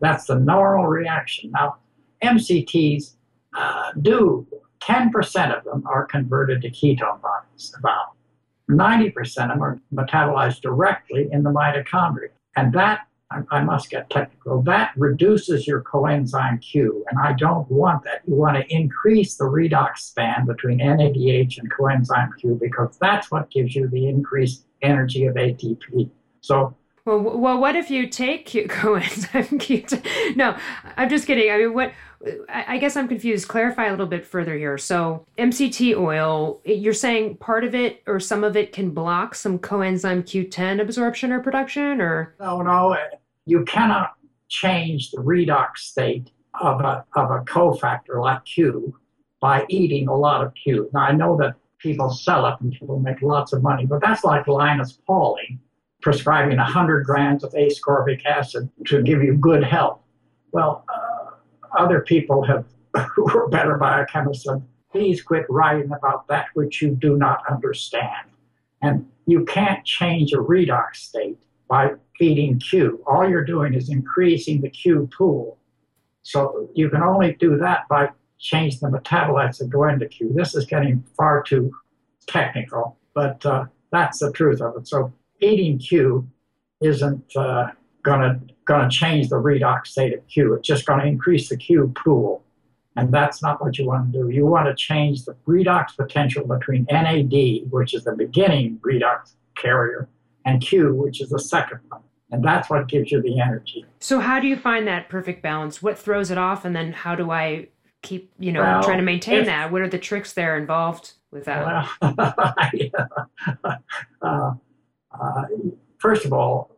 [0.00, 1.50] That's the normal reaction.
[1.50, 1.76] Now,
[2.22, 3.14] MCTs
[3.56, 4.46] uh, do,
[4.80, 8.12] 10% of them are converted to ketone bodies, about
[8.70, 12.28] 90% of them are metabolized directly in the mitochondria.
[12.56, 17.04] And that, I, I must get technical, that reduces your coenzyme Q.
[17.10, 18.22] And I don't want that.
[18.26, 23.50] You want to increase the redox span between NADH and coenzyme Q because that's what
[23.50, 26.10] gives you the increased energy of ATP.
[26.40, 29.84] So well, well, what if you take coenzyme Q?
[30.36, 30.56] No,
[30.96, 31.50] I'm just kidding.
[31.50, 31.92] I mean, what
[32.48, 33.48] I guess I'm confused.
[33.48, 34.78] Clarify a little bit further here.
[34.78, 39.58] So, MCT oil, you're saying part of it or some of it can block some
[39.58, 42.98] coenzyme Q10 absorption or production, or no, no, uh,
[43.44, 44.14] you cannot
[44.48, 48.98] change the redox state of a of a cofactor like Q
[49.40, 50.88] by eating a lot of Q.
[50.94, 54.24] Now, I know that people sell it and people make lots of money, but that's
[54.24, 55.60] like Linus Pauling
[56.04, 59.98] prescribing 100 grams of ascorbic acid to give you good health.
[60.52, 60.84] Well.
[60.88, 61.14] Uh,
[61.76, 62.64] other people have
[63.14, 64.62] who are better biochemists said,
[64.92, 68.28] please quit writing about that which you do not understand.
[68.82, 71.38] And you can't change a redox state
[71.68, 73.02] by feeding Q.
[73.06, 75.58] All you're doing is increasing the Q pool.
[76.22, 80.32] So you can only do that by changing the metabolites that go into Q.
[80.34, 81.72] This is getting far too
[82.28, 84.86] technical, but uh, that's the truth of it.
[84.86, 86.28] So eating Q
[86.80, 87.68] isn't uh,
[88.02, 90.54] going to going to change the redox state of Q.
[90.54, 92.42] It's just going to increase the Q pool.
[92.96, 94.28] And that's not what you want to do.
[94.30, 100.08] You want to change the redox potential between NAD, which is the beginning redox carrier,
[100.44, 102.02] and Q, which is the second one.
[102.30, 103.84] And that's what gives you the energy.
[104.00, 105.82] So, how do you find that perfect balance?
[105.82, 106.64] What throws it off?
[106.64, 107.68] And then, how do I
[108.02, 109.70] keep, you know, well, trying to maintain if, that?
[109.70, 111.88] What are the tricks there involved with that?
[112.02, 112.34] Well,
[114.22, 114.52] uh,
[115.20, 115.44] uh,
[115.98, 116.70] first of all,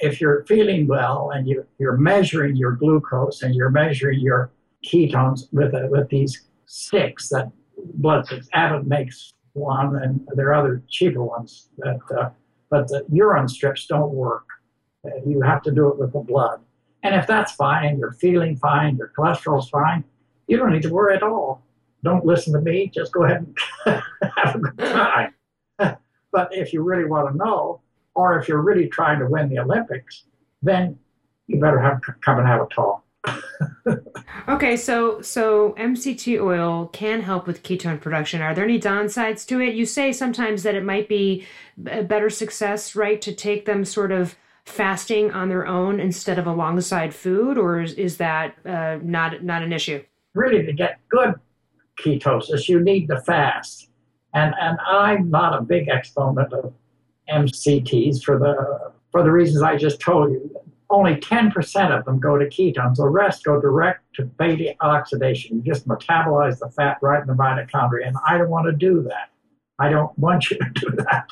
[0.00, 4.50] if you're feeling well and you, you're measuring your glucose and you're measuring your
[4.84, 7.50] ketones with, uh, with these sticks that
[7.94, 12.30] blood sticks, Abbott makes one and there are other cheaper ones that, uh,
[12.70, 14.46] but the urine strips don't work.
[15.04, 16.60] Uh, you have to do it with the blood.
[17.02, 20.04] And if that's fine, you're feeling fine, your cholesterol's fine,
[20.48, 21.62] you don't need to worry at all.
[22.02, 23.46] Don't listen to me, just go ahead
[23.86, 24.02] and
[24.36, 25.34] have a good time.
[26.34, 27.80] But if you really want to know,
[28.14, 30.24] or if you're really trying to win the Olympics,
[30.62, 30.98] then
[31.46, 33.02] you better have come and have a talk.
[34.48, 38.42] okay, so so MCT oil can help with ketone production.
[38.42, 39.74] Are there any downsides to it?
[39.74, 41.46] You say sometimes that it might be
[41.86, 46.46] a better success, right, to take them sort of fasting on their own instead of
[46.46, 50.02] alongside food, or is, is that uh, not not an issue?
[50.34, 51.34] Really, to get good
[51.96, 53.88] ketosis, you need to fast,
[54.34, 56.72] and and I'm not a big exponent of
[57.30, 60.50] MCTs for the for the reasons I just told you.
[60.90, 62.96] Only 10% of them go to ketones.
[62.96, 65.56] The rest go direct to beta oxidation.
[65.56, 68.06] You just metabolize the fat right in the mitochondria.
[68.06, 69.30] And I don't want to do that.
[69.78, 71.28] I don't want you to do that.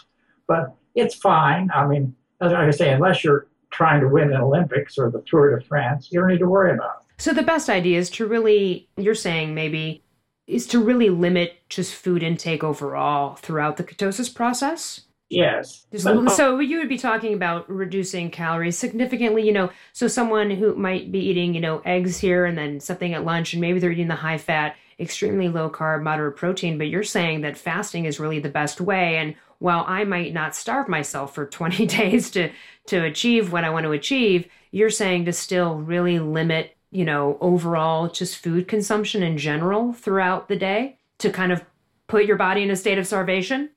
[0.48, 1.70] But it's fine.
[1.74, 5.59] I mean, as I say, unless you're trying to win an Olympics or the Tour
[5.59, 7.22] de France, you don't need to worry about it.
[7.22, 10.03] So the best idea is to really, you're saying maybe,
[10.47, 15.03] is to really limit just food intake overall throughout the ketosis process?
[15.32, 15.86] Yes.
[15.97, 21.11] So you would be talking about reducing calories significantly, you know, so someone who might
[21.11, 24.09] be eating, you know, eggs here and then something at lunch and maybe they're eating
[24.09, 28.40] the high fat, extremely low carb, moderate protein, but you're saying that fasting is really
[28.40, 32.51] the best way and while I might not starve myself for 20 days to
[32.86, 37.38] to achieve what I want to achieve, you're saying to still really limit, you know,
[37.40, 41.64] overall just food consumption in general throughout the day to kind of
[42.07, 43.70] put your body in a state of starvation?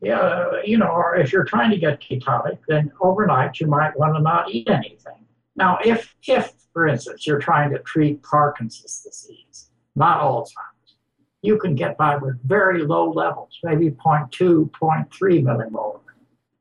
[0.00, 4.16] Yeah, you know, or if you're trying to get ketotic, then overnight you might want
[4.16, 5.26] to not eat anything.
[5.56, 10.94] Now, if, if for instance, you're trying to treat Parkinson's disease, not Alzheimer's,
[11.42, 15.08] you can get by with very low levels, maybe 0.2, 0.3
[15.42, 16.00] millimolar,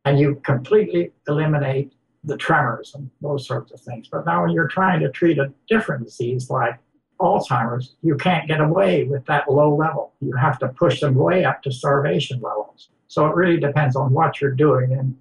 [0.05, 1.93] and you completely eliminate
[2.27, 4.07] the tremors and those sorts of things.
[4.11, 6.77] But now when you're trying to treat a different disease like
[7.19, 10.13] Alzheimer's, you can't get away with that low level.
[10.21, 12.89] You have to push them way up to starvation levels.
[13.07, 14.93] So it really depends on what you're doing.
[14.93, 15.17] And,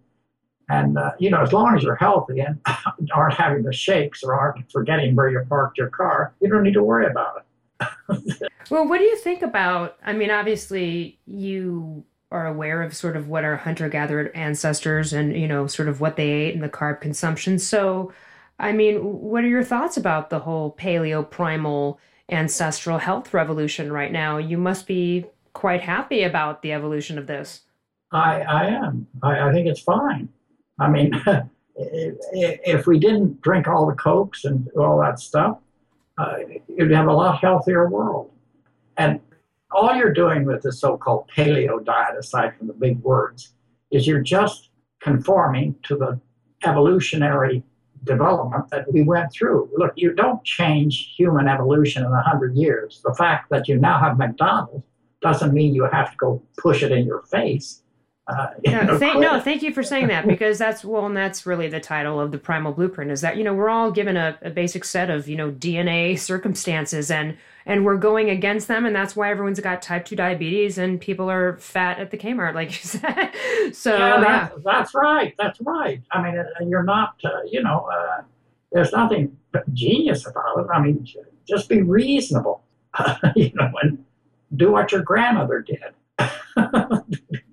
[0.69, 2.61] and uh, you know, as long as you're healthy and
[3.15, 6.75] aren't having the shakes or aren't forgetting where you parked your car, you don't need
[6.75, 7.43] to worry about it.
[8.71, 9.97] well, what do you think about?
[10.05, 12.05] I mean, obviously, you
[12.37, 16.01] are aware of sort of what our hunter gatherer ancestors and, you know, sort of
[16.01, 17.59] what they ate and the carb consumption.
[17.59, 18.12] So,
[18.59, 21.99] I mean, what are your thoughts about the whole paleo primal
[22.30, 24.39] ancestral health revolution right now?
[24.39, 27.62] You must be quite happy about the evolution of this.
[28.12, 29.07] I, I am.
[29.22, 30.28] I, I think it's fine.
[30.78, 31.20] I mean,
[31.76, 35.59] if we didn't drink all the cokes and all that stuff,
[36.18, 36.37] uh,
[36.68, 38.30] you'd have a lot healthier world.
[38.97, 39.20] And
[39.71, 43.53] all you're doing with the so-called paleo diet, aside from the big words,
[43.91, 46.21] is you're just conforming to the
[46.64, 47.62] evolutionary
[48.05, 49.69] development that we went through.
[49.77, 53.01] Look, you don't change human evolution in a hundred years.
[53.05, 54.85] The fact that you now have McDonald's
[55.21, 57.83] doesn't mean you have to go push it in your face.
[58.29, 61.68] Uh, no, thank, no, thank you for saying that because that's well, and that's really
[61.68, 64.51] the title of the Primal Blueprint is that you know we're all given a, a,
[64.51, 69.14] basic set of you know DNA circumstances and and we're going against them, and that's
[69.14, 72.74] why everyone's got type two diabetes and people are fat at the Kmart, like you
[73.01, 73.31] said.
[73.72, 74.59] so yeah, that, yeah.
[74.64, 76.03] that's right, that's right.
[76.11, 78.22] I mean, uh, you're not, uh, you know, uh,
[78.72, 79.37] there's nothing
[79.72, 80.66] genius about it.
[80.72, 81.07] I mean,
[81.47, 82.64] just be reasonable,
[83.37, 84.05] you know, and
[84.57, 85.93] do what your grandmother did.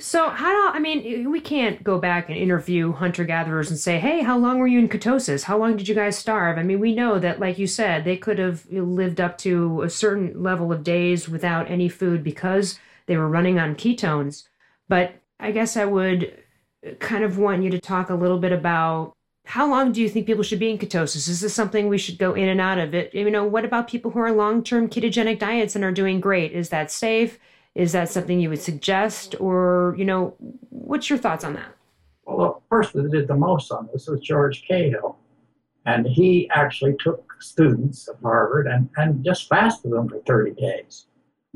[0.00, 3.98] So how do I mean we can't go back and interview hunter gatherers and say,
[4.00, 5.44] "Hey, how long were you in ketosis?
[5.44, 8.16] How long did you guys starve?" I mean, we know that like you said, they
[8.16, 13.16] could have lived up to a certain level of days without any food because they
[13.16, 14.48] were running on ketones.
[14.88, 16.42] But I guess I would
[16.86, 19.14] uh, kind of want you to talk a little bit about
[19.46, 21.28] how long do you think people should be in ketosis?
[21.28, 23.14] Is this something we should go in and out of it?
[23.14, 26.52] You know, what about people who are long-term ketogenic diets and are doing great?
[26.52, 27.38] Is that safe?
[27.74, 30.34] Is that something you would suggest, or you know,
[30.70, 31.74] what's your thoughts on that?
[32.24, 35.18] Well, the person that did the most on this was George Cahill,
[35.84, 41.06] and he actually took students of Harvard and, and just fasted them for 30 days.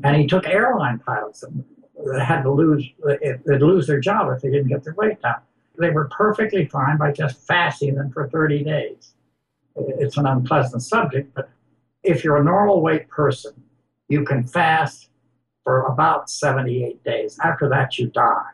[0.03, 2.85] And he took airline pilots that had to lose
[3.45, 5.41] they'd lose their job if they didn't get their weight down.
[5.77, 9.13] They were perfectly fine by just fasting them for 30 days.
[9.75, 11.49] It's an unpleasant subject, but
[12.03, 13.53] if you're a normal weight person,
[14.09, 15.09] you can fast
[15.63, 17.37] for about 78 days.
[17.43, 18.49] After that, you die.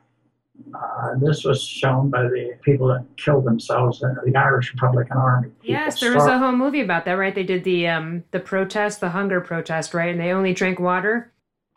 [0.74, 5.52] Uh, this was shown by the people that killed themselves in the Irish Republican Army.
[5.62, 7.36] Yes, there was a whole movie about that, right?
[7.36, 10.10] They did the um, the protest, the hunger protest, right?
[10.10, 11.32] And they only drank water.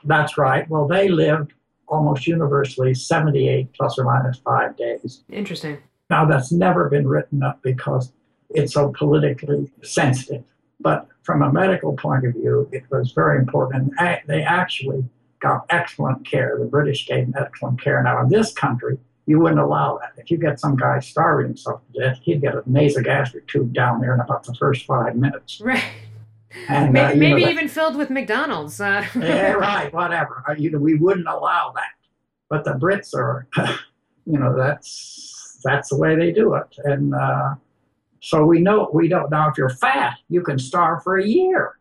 [0.04, 0.68] That's right.
[0.68, 1.54] Well, they lived
[1.88, 5.24] almost universally 78 plus or minus five days.
[5.30, 5.78] Interesting.
[6.10, 8.12] Now, that's never been written up because
[8.50, 10.44] it's so politically sensitive.
[10.80, 13.92] But from a medical point of view, it was very important.
[14.26, 15.04] They actually
[15.40, 16.56] got excellent care.
[16.58, 18.02] The British gave excellent care.
[18.02, 20.12] Now, in this country, you wouldn't allow that.
[20.16, 24.00] If you get some guy starving himself to death, he'd get a nasogastric tube down
[24.00, 25.60] there in about the first five minutes.
[25.70, 25.84] Right.
[26.68, 28.80] And, maybe, uh, maybe know, even filled with McDonald's.
[28.80, 29.06] Uh.
[29.16, 30.42] yeah, right, whatever.
[30.48, 31.90] Uh, you know, we wouldn't allow that.
[32.48, 33.46] But the Brits are,
[34.24, 36.66] you know, that's that's the way they do it.
[36.84, 37.54] And uh,
[38.20, 39.30] so we know we don't.
[39.30, 41.77] Now, if you're fat, you can starve for a year.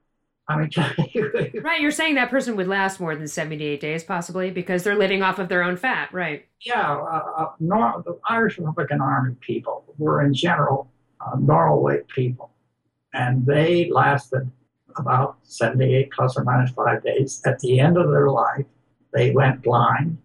[0.49, 0.69] I mean,
[1.61, 1.81] right.
[1.81, 5.39] You're saying that person would last more than 78 days, possibly, because they're living off
[5.39, 6.45] of their own fat, right?
[6.61, 6.95] Yeah.
[6.97, 10.89] Uh, uh, nor- the Irish Republican Army people were, in general,
[11.19, 12.51] uh, normal weight people.
[13.13, 14.49] And they lasted
[14.95, 17.41] about 78 plus or minus five days.
[17.45, 18.65] At the end of their life,
[19.13, 20.17] they went blind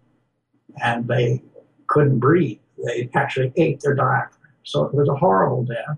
[0.81, 1.41] and they
[1.87, 2.59] couldn't breathe.
[2.85, 4.39] They actually ate their diaphragm.
[4.63, 5.97] So it was a horrible death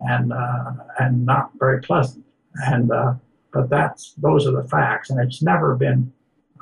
[0.00, 2.24] and, uh, and not very pleasant.
[2.66, 3.14] And uh,
[3.56, 6.12] but that's those are the facts, and it's never been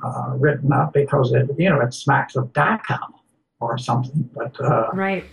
[0.02, 3.12] uh, written up because it you know it smacks of Dachau.
[3.60, 4.30] or something.
[4.32, 5.24] But uh, right,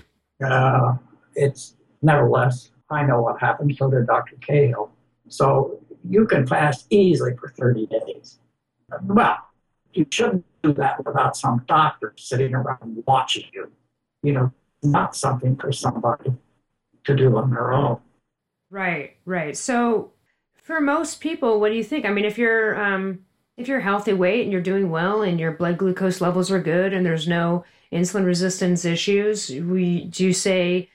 [0.44, 0.96] uh,
[1.36, 3.76] it's nevertheless, I know what happened.
[3.78, 4.38] So did Dr.
[4.42, 4.92] Cahill.
[5.28, 8.40] So you can fast easily for 30 days.
[9.04, 9.38] Well,
[9.94, 13.72] you shouldn't do that without some doctor sitting around watching you.
[14.24, 14.52] You know,
[14.82, 16.34] not something for somebody
[17.04, 18.00] to do on their own.
[18.72, 19.56] Right, right.
[19.56, 20.12] So
[20.72, 22.06] for most people, what do you think?
[22.06, 23.20] I mean, if you're um,
[23.58, 26.94] if you're healthy weight and you're doing well and your blood glucose levels are good
[26.94, 30.90] and there's no insulin resistance issues, we do you say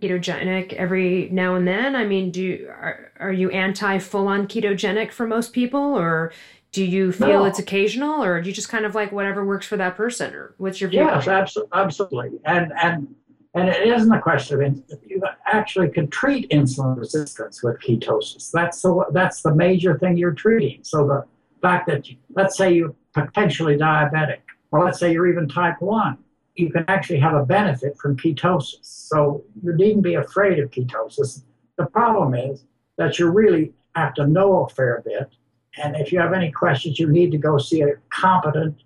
[0.00, 1.96] ketogenic every now and then?
[1.96, 6.32] I mean, do you, are are you anti full on ketogenic for most people, or
[6.70, 7.44] do you feel no.
[7.46, 10.54] it's occasional, or do you just kind of like whatever works for that person, or
[10.58, 11.00] what's your view?
[11.00, 13.12] Yes, absolutely, and and
[13.56, 18.50] and it isn't a question of you actually can treat insulin resistance with ketosis.
[18.50, 20.84] That's the that's the major thing you're treating.
[20.84, 21.24] So the
[21.62, 24.40] fact that you, let's say you're potentially diabetic,
[24.70, 26.18] or let's say you're even type one,
[26.54, 28.84] you can actually have a benefit from ketosis.
[28.84, 31.42] So you needn't be afraid of ketosis.
[31.78, 32.64] The problem is
[32.98, 35.30] that you really have to know a fair bit.
[35.82, 38.82] And if you have any questions, you need to go see a competent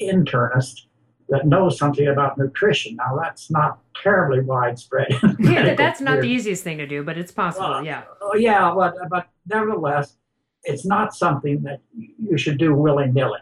[0.00, 0.86] internist
[1.28, 2.96] that knows something about nutrition.
[2.96, 5.08] Now, that's not terribly widespread.
[5.38, 7.82] yeah, that's not the easiest thing to do, but it's possible.
[7.82, 8.04] Yeah.
[8.20, 10.16] Oh, yeah, but but nevertheless,
[10.64, 13.40] it's not something that you should do willy nilly.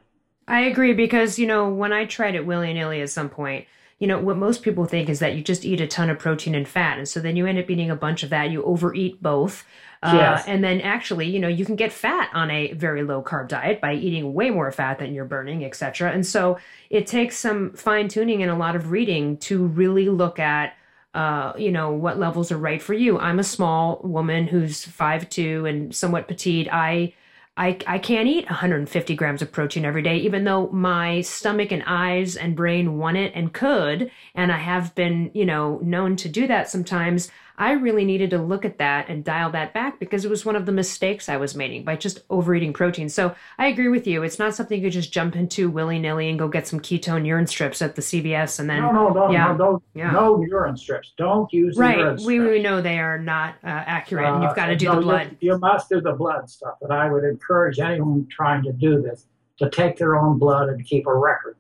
[0.48, 3.66] I agree because, you know, when I tried it willy nilly at some point,
[3.98, 6.54] you know, what most people think is that you just eat a ton of protein
[6.54, 6.98] and fat.
[6.98, 8.50] And so then you end up eating a bunch of that.
[8.50, 9.64] You overeat both.
[10.02, 10.44] Uh, yes.
[10.46, 13.80] And then actually, you know, you can get fat on a very low carb diet
[13.80, 16.12] by eating way more fat than you're burning, etc.
[16.12, 16.58] And so
[16.90, 20.74] it takes some fine tuning and a lot of reading to really look at,
[21.14, 23.18] uh, you know, what levels are right for you.
[23.18, 26.68] I'm a small woman who's five two and somewhat petite.
[26.70, 27.14] I
[27.58, 31.82] I, I can't eat 150 grams of protein every day, even though my stomach and
[31.86, 34.10] eyes and brain want it and could.
[34.34, 37.30] And I have been, you know, known to do that sometimes.
[37.58, 40.56] I really needed to look at that and dial that back because it was one
[40.56, 43.08] of the mistakes I was making by just overeating protein.
[43.08, 44.22] So I agree with you.
[44.22, 47.26] It's not something you could just jump into willy nilly and go get some ketone
[47.26, 48.82] urine strips at the CVS and then.
[48.82, 50.10] No, no, no, yeah, no, don't, yeah.
[50.10, 51.12] no urine strips.
[51.16, 52.18] Don't use right.
[52.20, 54.86] we, we know they are not uh, accurate, uh, and you've got to uh, do
[54.86, 55.36] no, the blood.
[55.40, 59.00] You, you must do the blood stuff, but I would encourage anyone trying to do
[59.00, 59.26] this
[59.58, 61.56] to take their own blood and keep a record.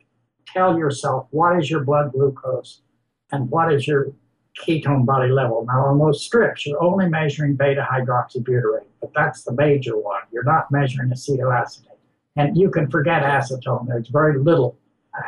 [0.52, 2.82] Tell yourself what is your blood glucose
[3.32, 4.12] and what is your
[4.64, 5.64] ketone body level.
[5.66, 10.22] Now, on those strips, you're only measuring beta hydroxybutyrate, but that's the major one.
[10.32, 11.84] You're not measuring acetoacetate.
[12.36, 13.86] And you can forget acetone.
[13.86, 14.76] There's very little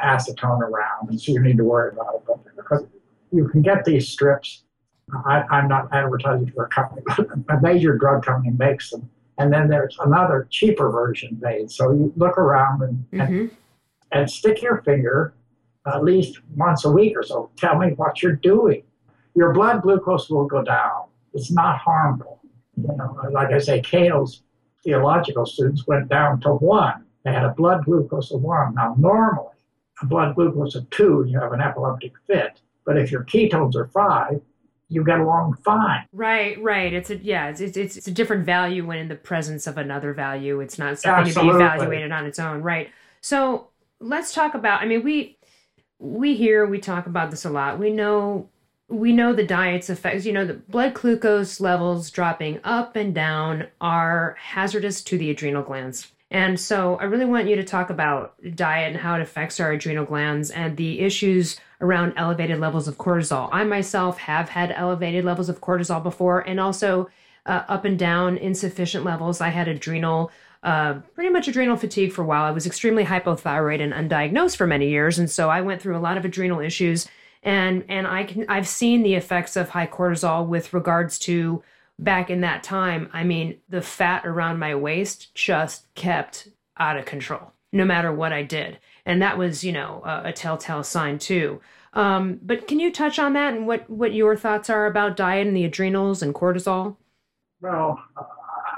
[0.03, 2.23] acetone around, and so you need to worry about it.
[2.27, 2.85] But because
[3.33, 4.63] you can get these strips.
[5.25, 9.09] I, am not advertising for a company, but a major drug company makes them.
[9.39, 11.71] And then there's another cheaper version made.
[11.71, 13.35] So you look around and, mm-hmm.
[13.35, 13.51] and,
[14.13, 15.33] and stick your finger
[15.87, 17.51] at least once a week or so.
[17.57, 18.83] Tell me what you're doing
[19.39, 21.05] your blood glucose will go down.
[21.33, 22.41] It's not harmful.
[22.77, 24.43] You know, like I say, Cahill's
[24.83, 27.05] theological students went down to one.
[27.25, 28.75] They had a blood glucose of one.
[28.75, 29.55] Now, normally,
[30.03, 32.61] a blood glucose of two, you have an epileptic fit.
[32.85, 34.41] But if your ketones are five,
[34.89, 36.07] you get along fine.
[36.13, 36.93] Right, right.
[36.93, 40.15] It's a yeah, it's, it's it's a different value when in the presence of another
[40.15, 40.61] value.
[40.61, 41.53] It's not something Absolutely.
[41.53, 42.91] to be evaluated on its own, right?
[43.21, 43.69] So
[44.01, 44.83] let's talk about.
[44.83, 45.39] I mean, we
[46.01, 47.79] we hear we talk about this a lot.
[47.79, 48.49] We know
[48.89, 53.67] we know the diet's effects, you know, the blood glucose levels dropping up and down
[53.81, 56.11] are hazardous to the adrenal glands.
[56.31, 59.73] And so I really want you to talk about diet and how it affects our
[59.73, 63.49] adrenal glands and the issues around elevated levels of cortisol.
[63.53, 67.09] I myself have had elevated levels of cortisol before and also
[67.47, 69.41] uh, up and down insufficient levels.
[69.41, 70.31] I had adrenal
[70.63, 72.43] uh, pretty much adrenal fatigue for a while.
[72.43, 76.01] I was extremely hypothyroid and undiagnosed for many years, and so I went through a
[76.01, 77.07] lot of adrenal issues
[77.43, 81.63] and and I can I've seen the effects of high cortisol with regards to
[81.99, 83.09] back in that time.
[83.13, 88.33] I mean, the fat around my waist just kept out of control, no matter what
[88.33, 91.61] I did, and that was you know a, a telltale sign too.
[91.95, 95.47] Um, but can you touch on that and what what your thoughts are about diet
[95.47, 96.97] and the adrenals and cortisol?
[97.61, 97.99] Well,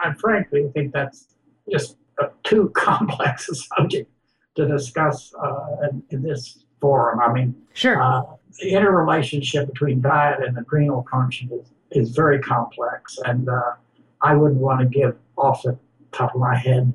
[0.02, 1.26] I frankly think that's
[1.70, 4.10] just a too complex a subject
[4.56, 7.20] to discuss uh, in, in, this forum.
[7.20, 8.02] I mean, sure.
[8.02, 8.22] Uh,
[8.58, 13.72] the interrelationship between diet and adrenal function is, is very complex, and uh,
[14.20, 15.78] I wouldn't want to give off the
[16.12, 16.92] top of my head.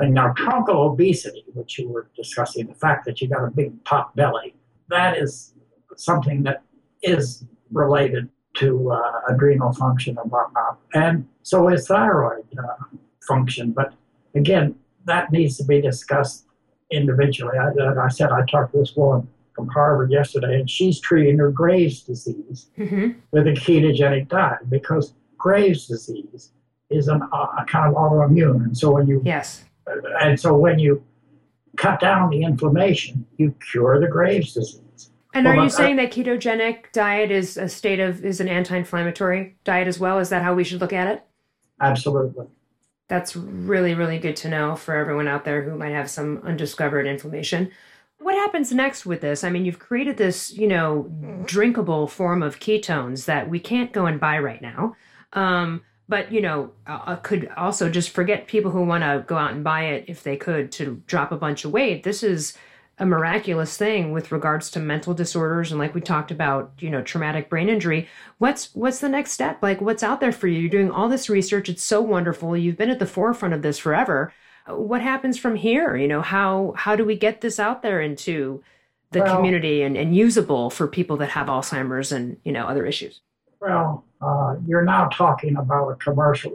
[0.00, 3.84] And now, truncal obesity, which you were discussing, the fact that you got a big
[3.84, 4.54] pot belly,
[4.88, 5.54] that is
[5.96, 6.62] something that
[7.02, 10.78] is related to uh, adrenal function and whatnot.
[10.94, 12.84] And so is thyroid uh,
[13.26, 13.70] function.
[13.70, 13.94] But
[14.34, 14.74] again,
[15.04, 16.46] that needs to be discussed
[16.90, 17.56] individually.
[17.58, 19.28] I, I said I talked to this woman
[19.58, 23.18] from Harvard yesterday, and she's treating her Graves' disease mm-hmm.
[23.32, 26.52] with a ketogenic diet because Graves' disease
[26.90, 29.64] is an, uh, a kind of autoimmune, and so when you yes,
[30.20, 31.04] and so when you
[31.76, 35.10] cut down the inflammation, you cure the Graves' disease.
[35.34, 39.56] And well, are you saying that ketogenic diet is a state of is an anti-inflammatory
[39.64, 40.20] diet as well?
[40.20, 41.24] Is that how we should look at it?
[41.80, 42.46] Absolutely.
[43.08, 47.08] That's really really good to know for everyone out there who might have some undiscovered
[47.08, 47.72] inflammation.
[48.18, 49.44] What happens next with this?
[49.44, 51.44] I mean, you've created this, you know, mm-hmm.
[51.44, 54.96] drinkable form of ketones that we can't go and buy right now.
[55.32, 59.52] Um, but you know, I could also just forget people who want to go out
[59.52, 62.02] and buy it if they could to drop a bunch of weight.
[62.02, 62.56] This is
[62.98, 67.02] a miraculous thing with regards to mental disorders and like we talked about you know
[67.02, 68.08] traumatic brain injury.
[68.38, 69.62] What's what's the next step?
[69.62, 70.60] Like what's out there for you?
[70.60, 71.68] You're doing all this research.
[71.68, 72.56] It's so wonderful.
[72.56, 74.32] You've been at the forefront of this forever
[74.70, 78.62] what happens from here you know how how do we get this out there into
[79.10, 82.86] the well, community and, and usable for people that have alzheimer's and you know other
[82.86, 83.20] issues
[83.60, 86.52] well uh, you're now talking about a commercial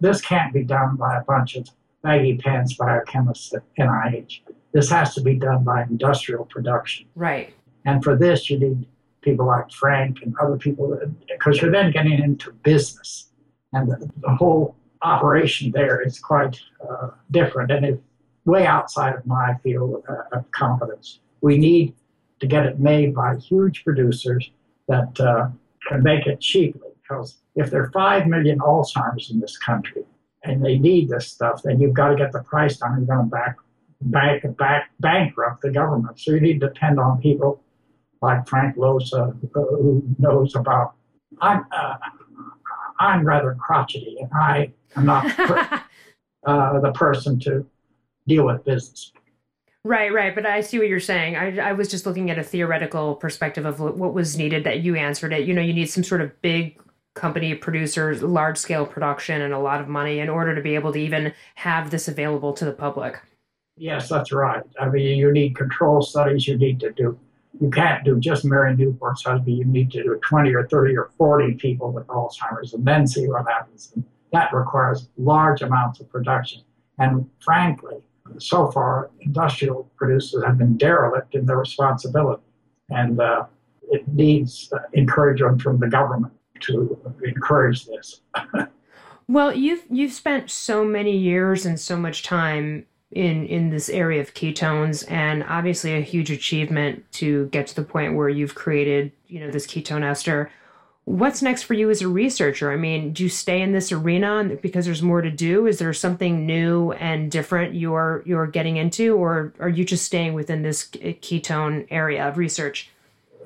[0.00, 1.68] this can't be done by a bunch of
[2.02, 4.40] baggy pants biochemists at nih
[4.76, 7.06] this has to be done by industrial production.
[7.14, 7.54] Right.
[7.86, 8.86] And for this, you need
[9.22, 13.30] people like Frank and other people, because you're then getting into business.
[13.72, 18.02] And the, the whole operation there is quite uh, different and it's
[18.44, 21.20] way outside of my field uh, of competence.
[21.40, 21.94] We need
[22.40, 24.50] to get it made by huge producers
[24.88, 25.48] that uh,
[25.88, 26.90] can make it cheaply.
[27.02, 30.04] Because if there are 5 million Alzheimer's in this country
[30.44, 32.98] and they need this stuff, then you've got to get the price down.
[32.98, 33.56] You're going to back
[34.00, 36.18] bank, back, bankrupt the government.
[36.20, 37.62] So you need to depend on people
[38.22, 40.94] like Frank Llosa, who knows about.
[41.40, 41.96] I'm uh,
[43.00, 45.82] I'm rather crotchety, and I am not per,
[46.46, 47.66] uh, the person to
[48.26, 49.12] deal with business.
[49.84, 50.34] Right, right.
[50.34, 51.36] But I see what you're saying.
[51.36, 54.96] I, I was just looking at a theoretical perspective of what was needed that you
[54.96, 55.46] answered it.
[55.46, 56.80] You know, you need some sort of big
[57.14, 60.92] company producers, large scale production, and a lot of money in order to be able
[60.92, 63.20] to even have this available to the public.
[63.76, 64.62] Yes, that's right.
[64.80, 66.48] I mean, you need control studies.
[66.48, 67.18] You need to do.
[67.60, 69.56] You can't do just Mary Newport's husband.
[69.56, 73.26] You need to do 20 or 30 or 40 people with Alzheimer's and then see
[73.28, 73.92] what happens.
[73.94, 76.62] And that requires large amounts of production.
[76.98, 77.96] And frankly,
[78.38, 82.42] so far, industrial producers have been derelict in their responsibility.
[82.90, 83.46] And uh,
[83.90, 88.20] it needs encouragement from the government to encourage this.
[89.28, 92.86] well, you've you've spent so many years and so much time
[93.16, 97.82] in in this area of ketones and obviously a huge achievement to get to the
[97.82, 100.50] point where you've created you know this ketone ester.
[101.06, 102.70] What's next for you as a researcher?
[102.70, 105.66] I mean do you stay in this arena because there's more to do?
[105.66, 110.34] Is there something new and different you're you're getting into or are you just staying
[110.34, 112.90] within this ketone area of research?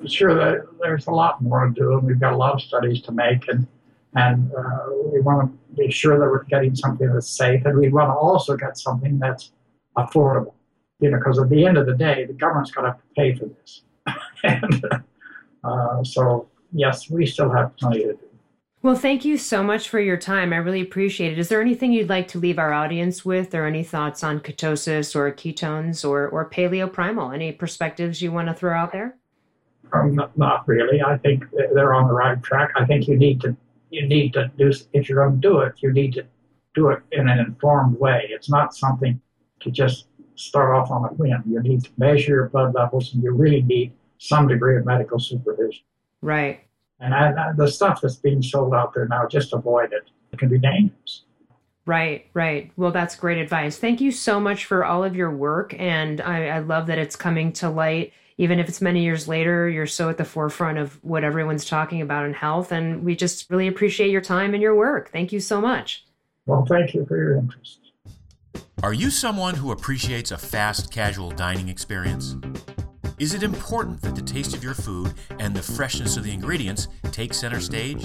[0.05, 3.13] Sure there's a lot more to do and we've got a lot of studies to
[3.13, 3.65] make and
[4.15, 7.87] and uh, we want to be sure that we're getting something that's safe, and we
[7.87, 9.51] want to also get something that's
[9.97, 10.53] affordable.
[10.99, 13.45] You know, because at the end of the day, the government's got to pay for
[13.45, 13.81] this,
[14.43, 14.85] and
[15.63, 18.27] uh, so yes, we still have plenty to do.
[18.83, 20.53] Well, thank you so much for your time.
[20.53, 21.39] I really appreciate it.
[21.39, 25.15] Is there anything you'd like to leave our audience with, or any thoughts on ketosis
[25.15, 27.31] or ketones or or paleo primal?
[27.31, 29.17] Any perspectives you want to throw out there?
[29.93, 31.01] Um, not, not really.
[31.01, 32.71] I think they're on the right track.
[32.75, 33.55] I think you need to
[33.91, 36.25] you need to do, if you're going to do it, you need to
[36.73, 38.27] do it in an informed way.
[38.29, 39.19] It's not something
[39.61, 41.43] to just start off on a whim.
[41.47, 45.19] You need to measure your blood levels and you really need some degree of medical
[45.19, 45.83] supervision.
[46.21, 46.61] Right.
[46.99, 50.09] And I, the stuff that's being sold out there now, just avoid it.
[50.31, 51.23] It can be dangerous.
[51.85, 52.71] Right, right.
[52.77, 53.77] Well, that's great advice.
[53.77, 55.73] Thank you so much for all of your work.
[55.79, 59.69] And I, I love that it's coming to light even if it's many years later,
[59.69, 62.71] you're so at the forefront of what everyone's talking about in health.
[62.71, 65.11] And we just really appreciate your time and your work.
[65.11, 66.05] Thank you so much.
[66.47, 67.80] Well, thank you for your interest.
[68.83, 72.35] Are you someone who appreciates a fast, casual dining experience?
[73.19, 76.87] Is it important that the taste of your food and the freshness of the ingredients
[77.11, 78.03] take center stage?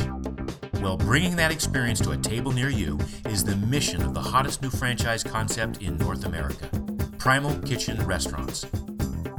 [0.83, 4.61] Well, bringing that experience to a table near you is the mission of the hottest
[4.61, 6.69] new franchise concept in North America
[7.17, 8.67] Primal Kitchen Restaurants.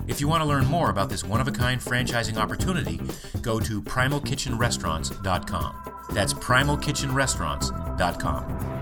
[0.08, 3.00] If you want to learn more about this one of a kind franchising opportunity,
[3.44, 5.76] go to primalkitchenrestaurants.com.
[6.14, 8.77] That's primalkitchenrestaurants.com.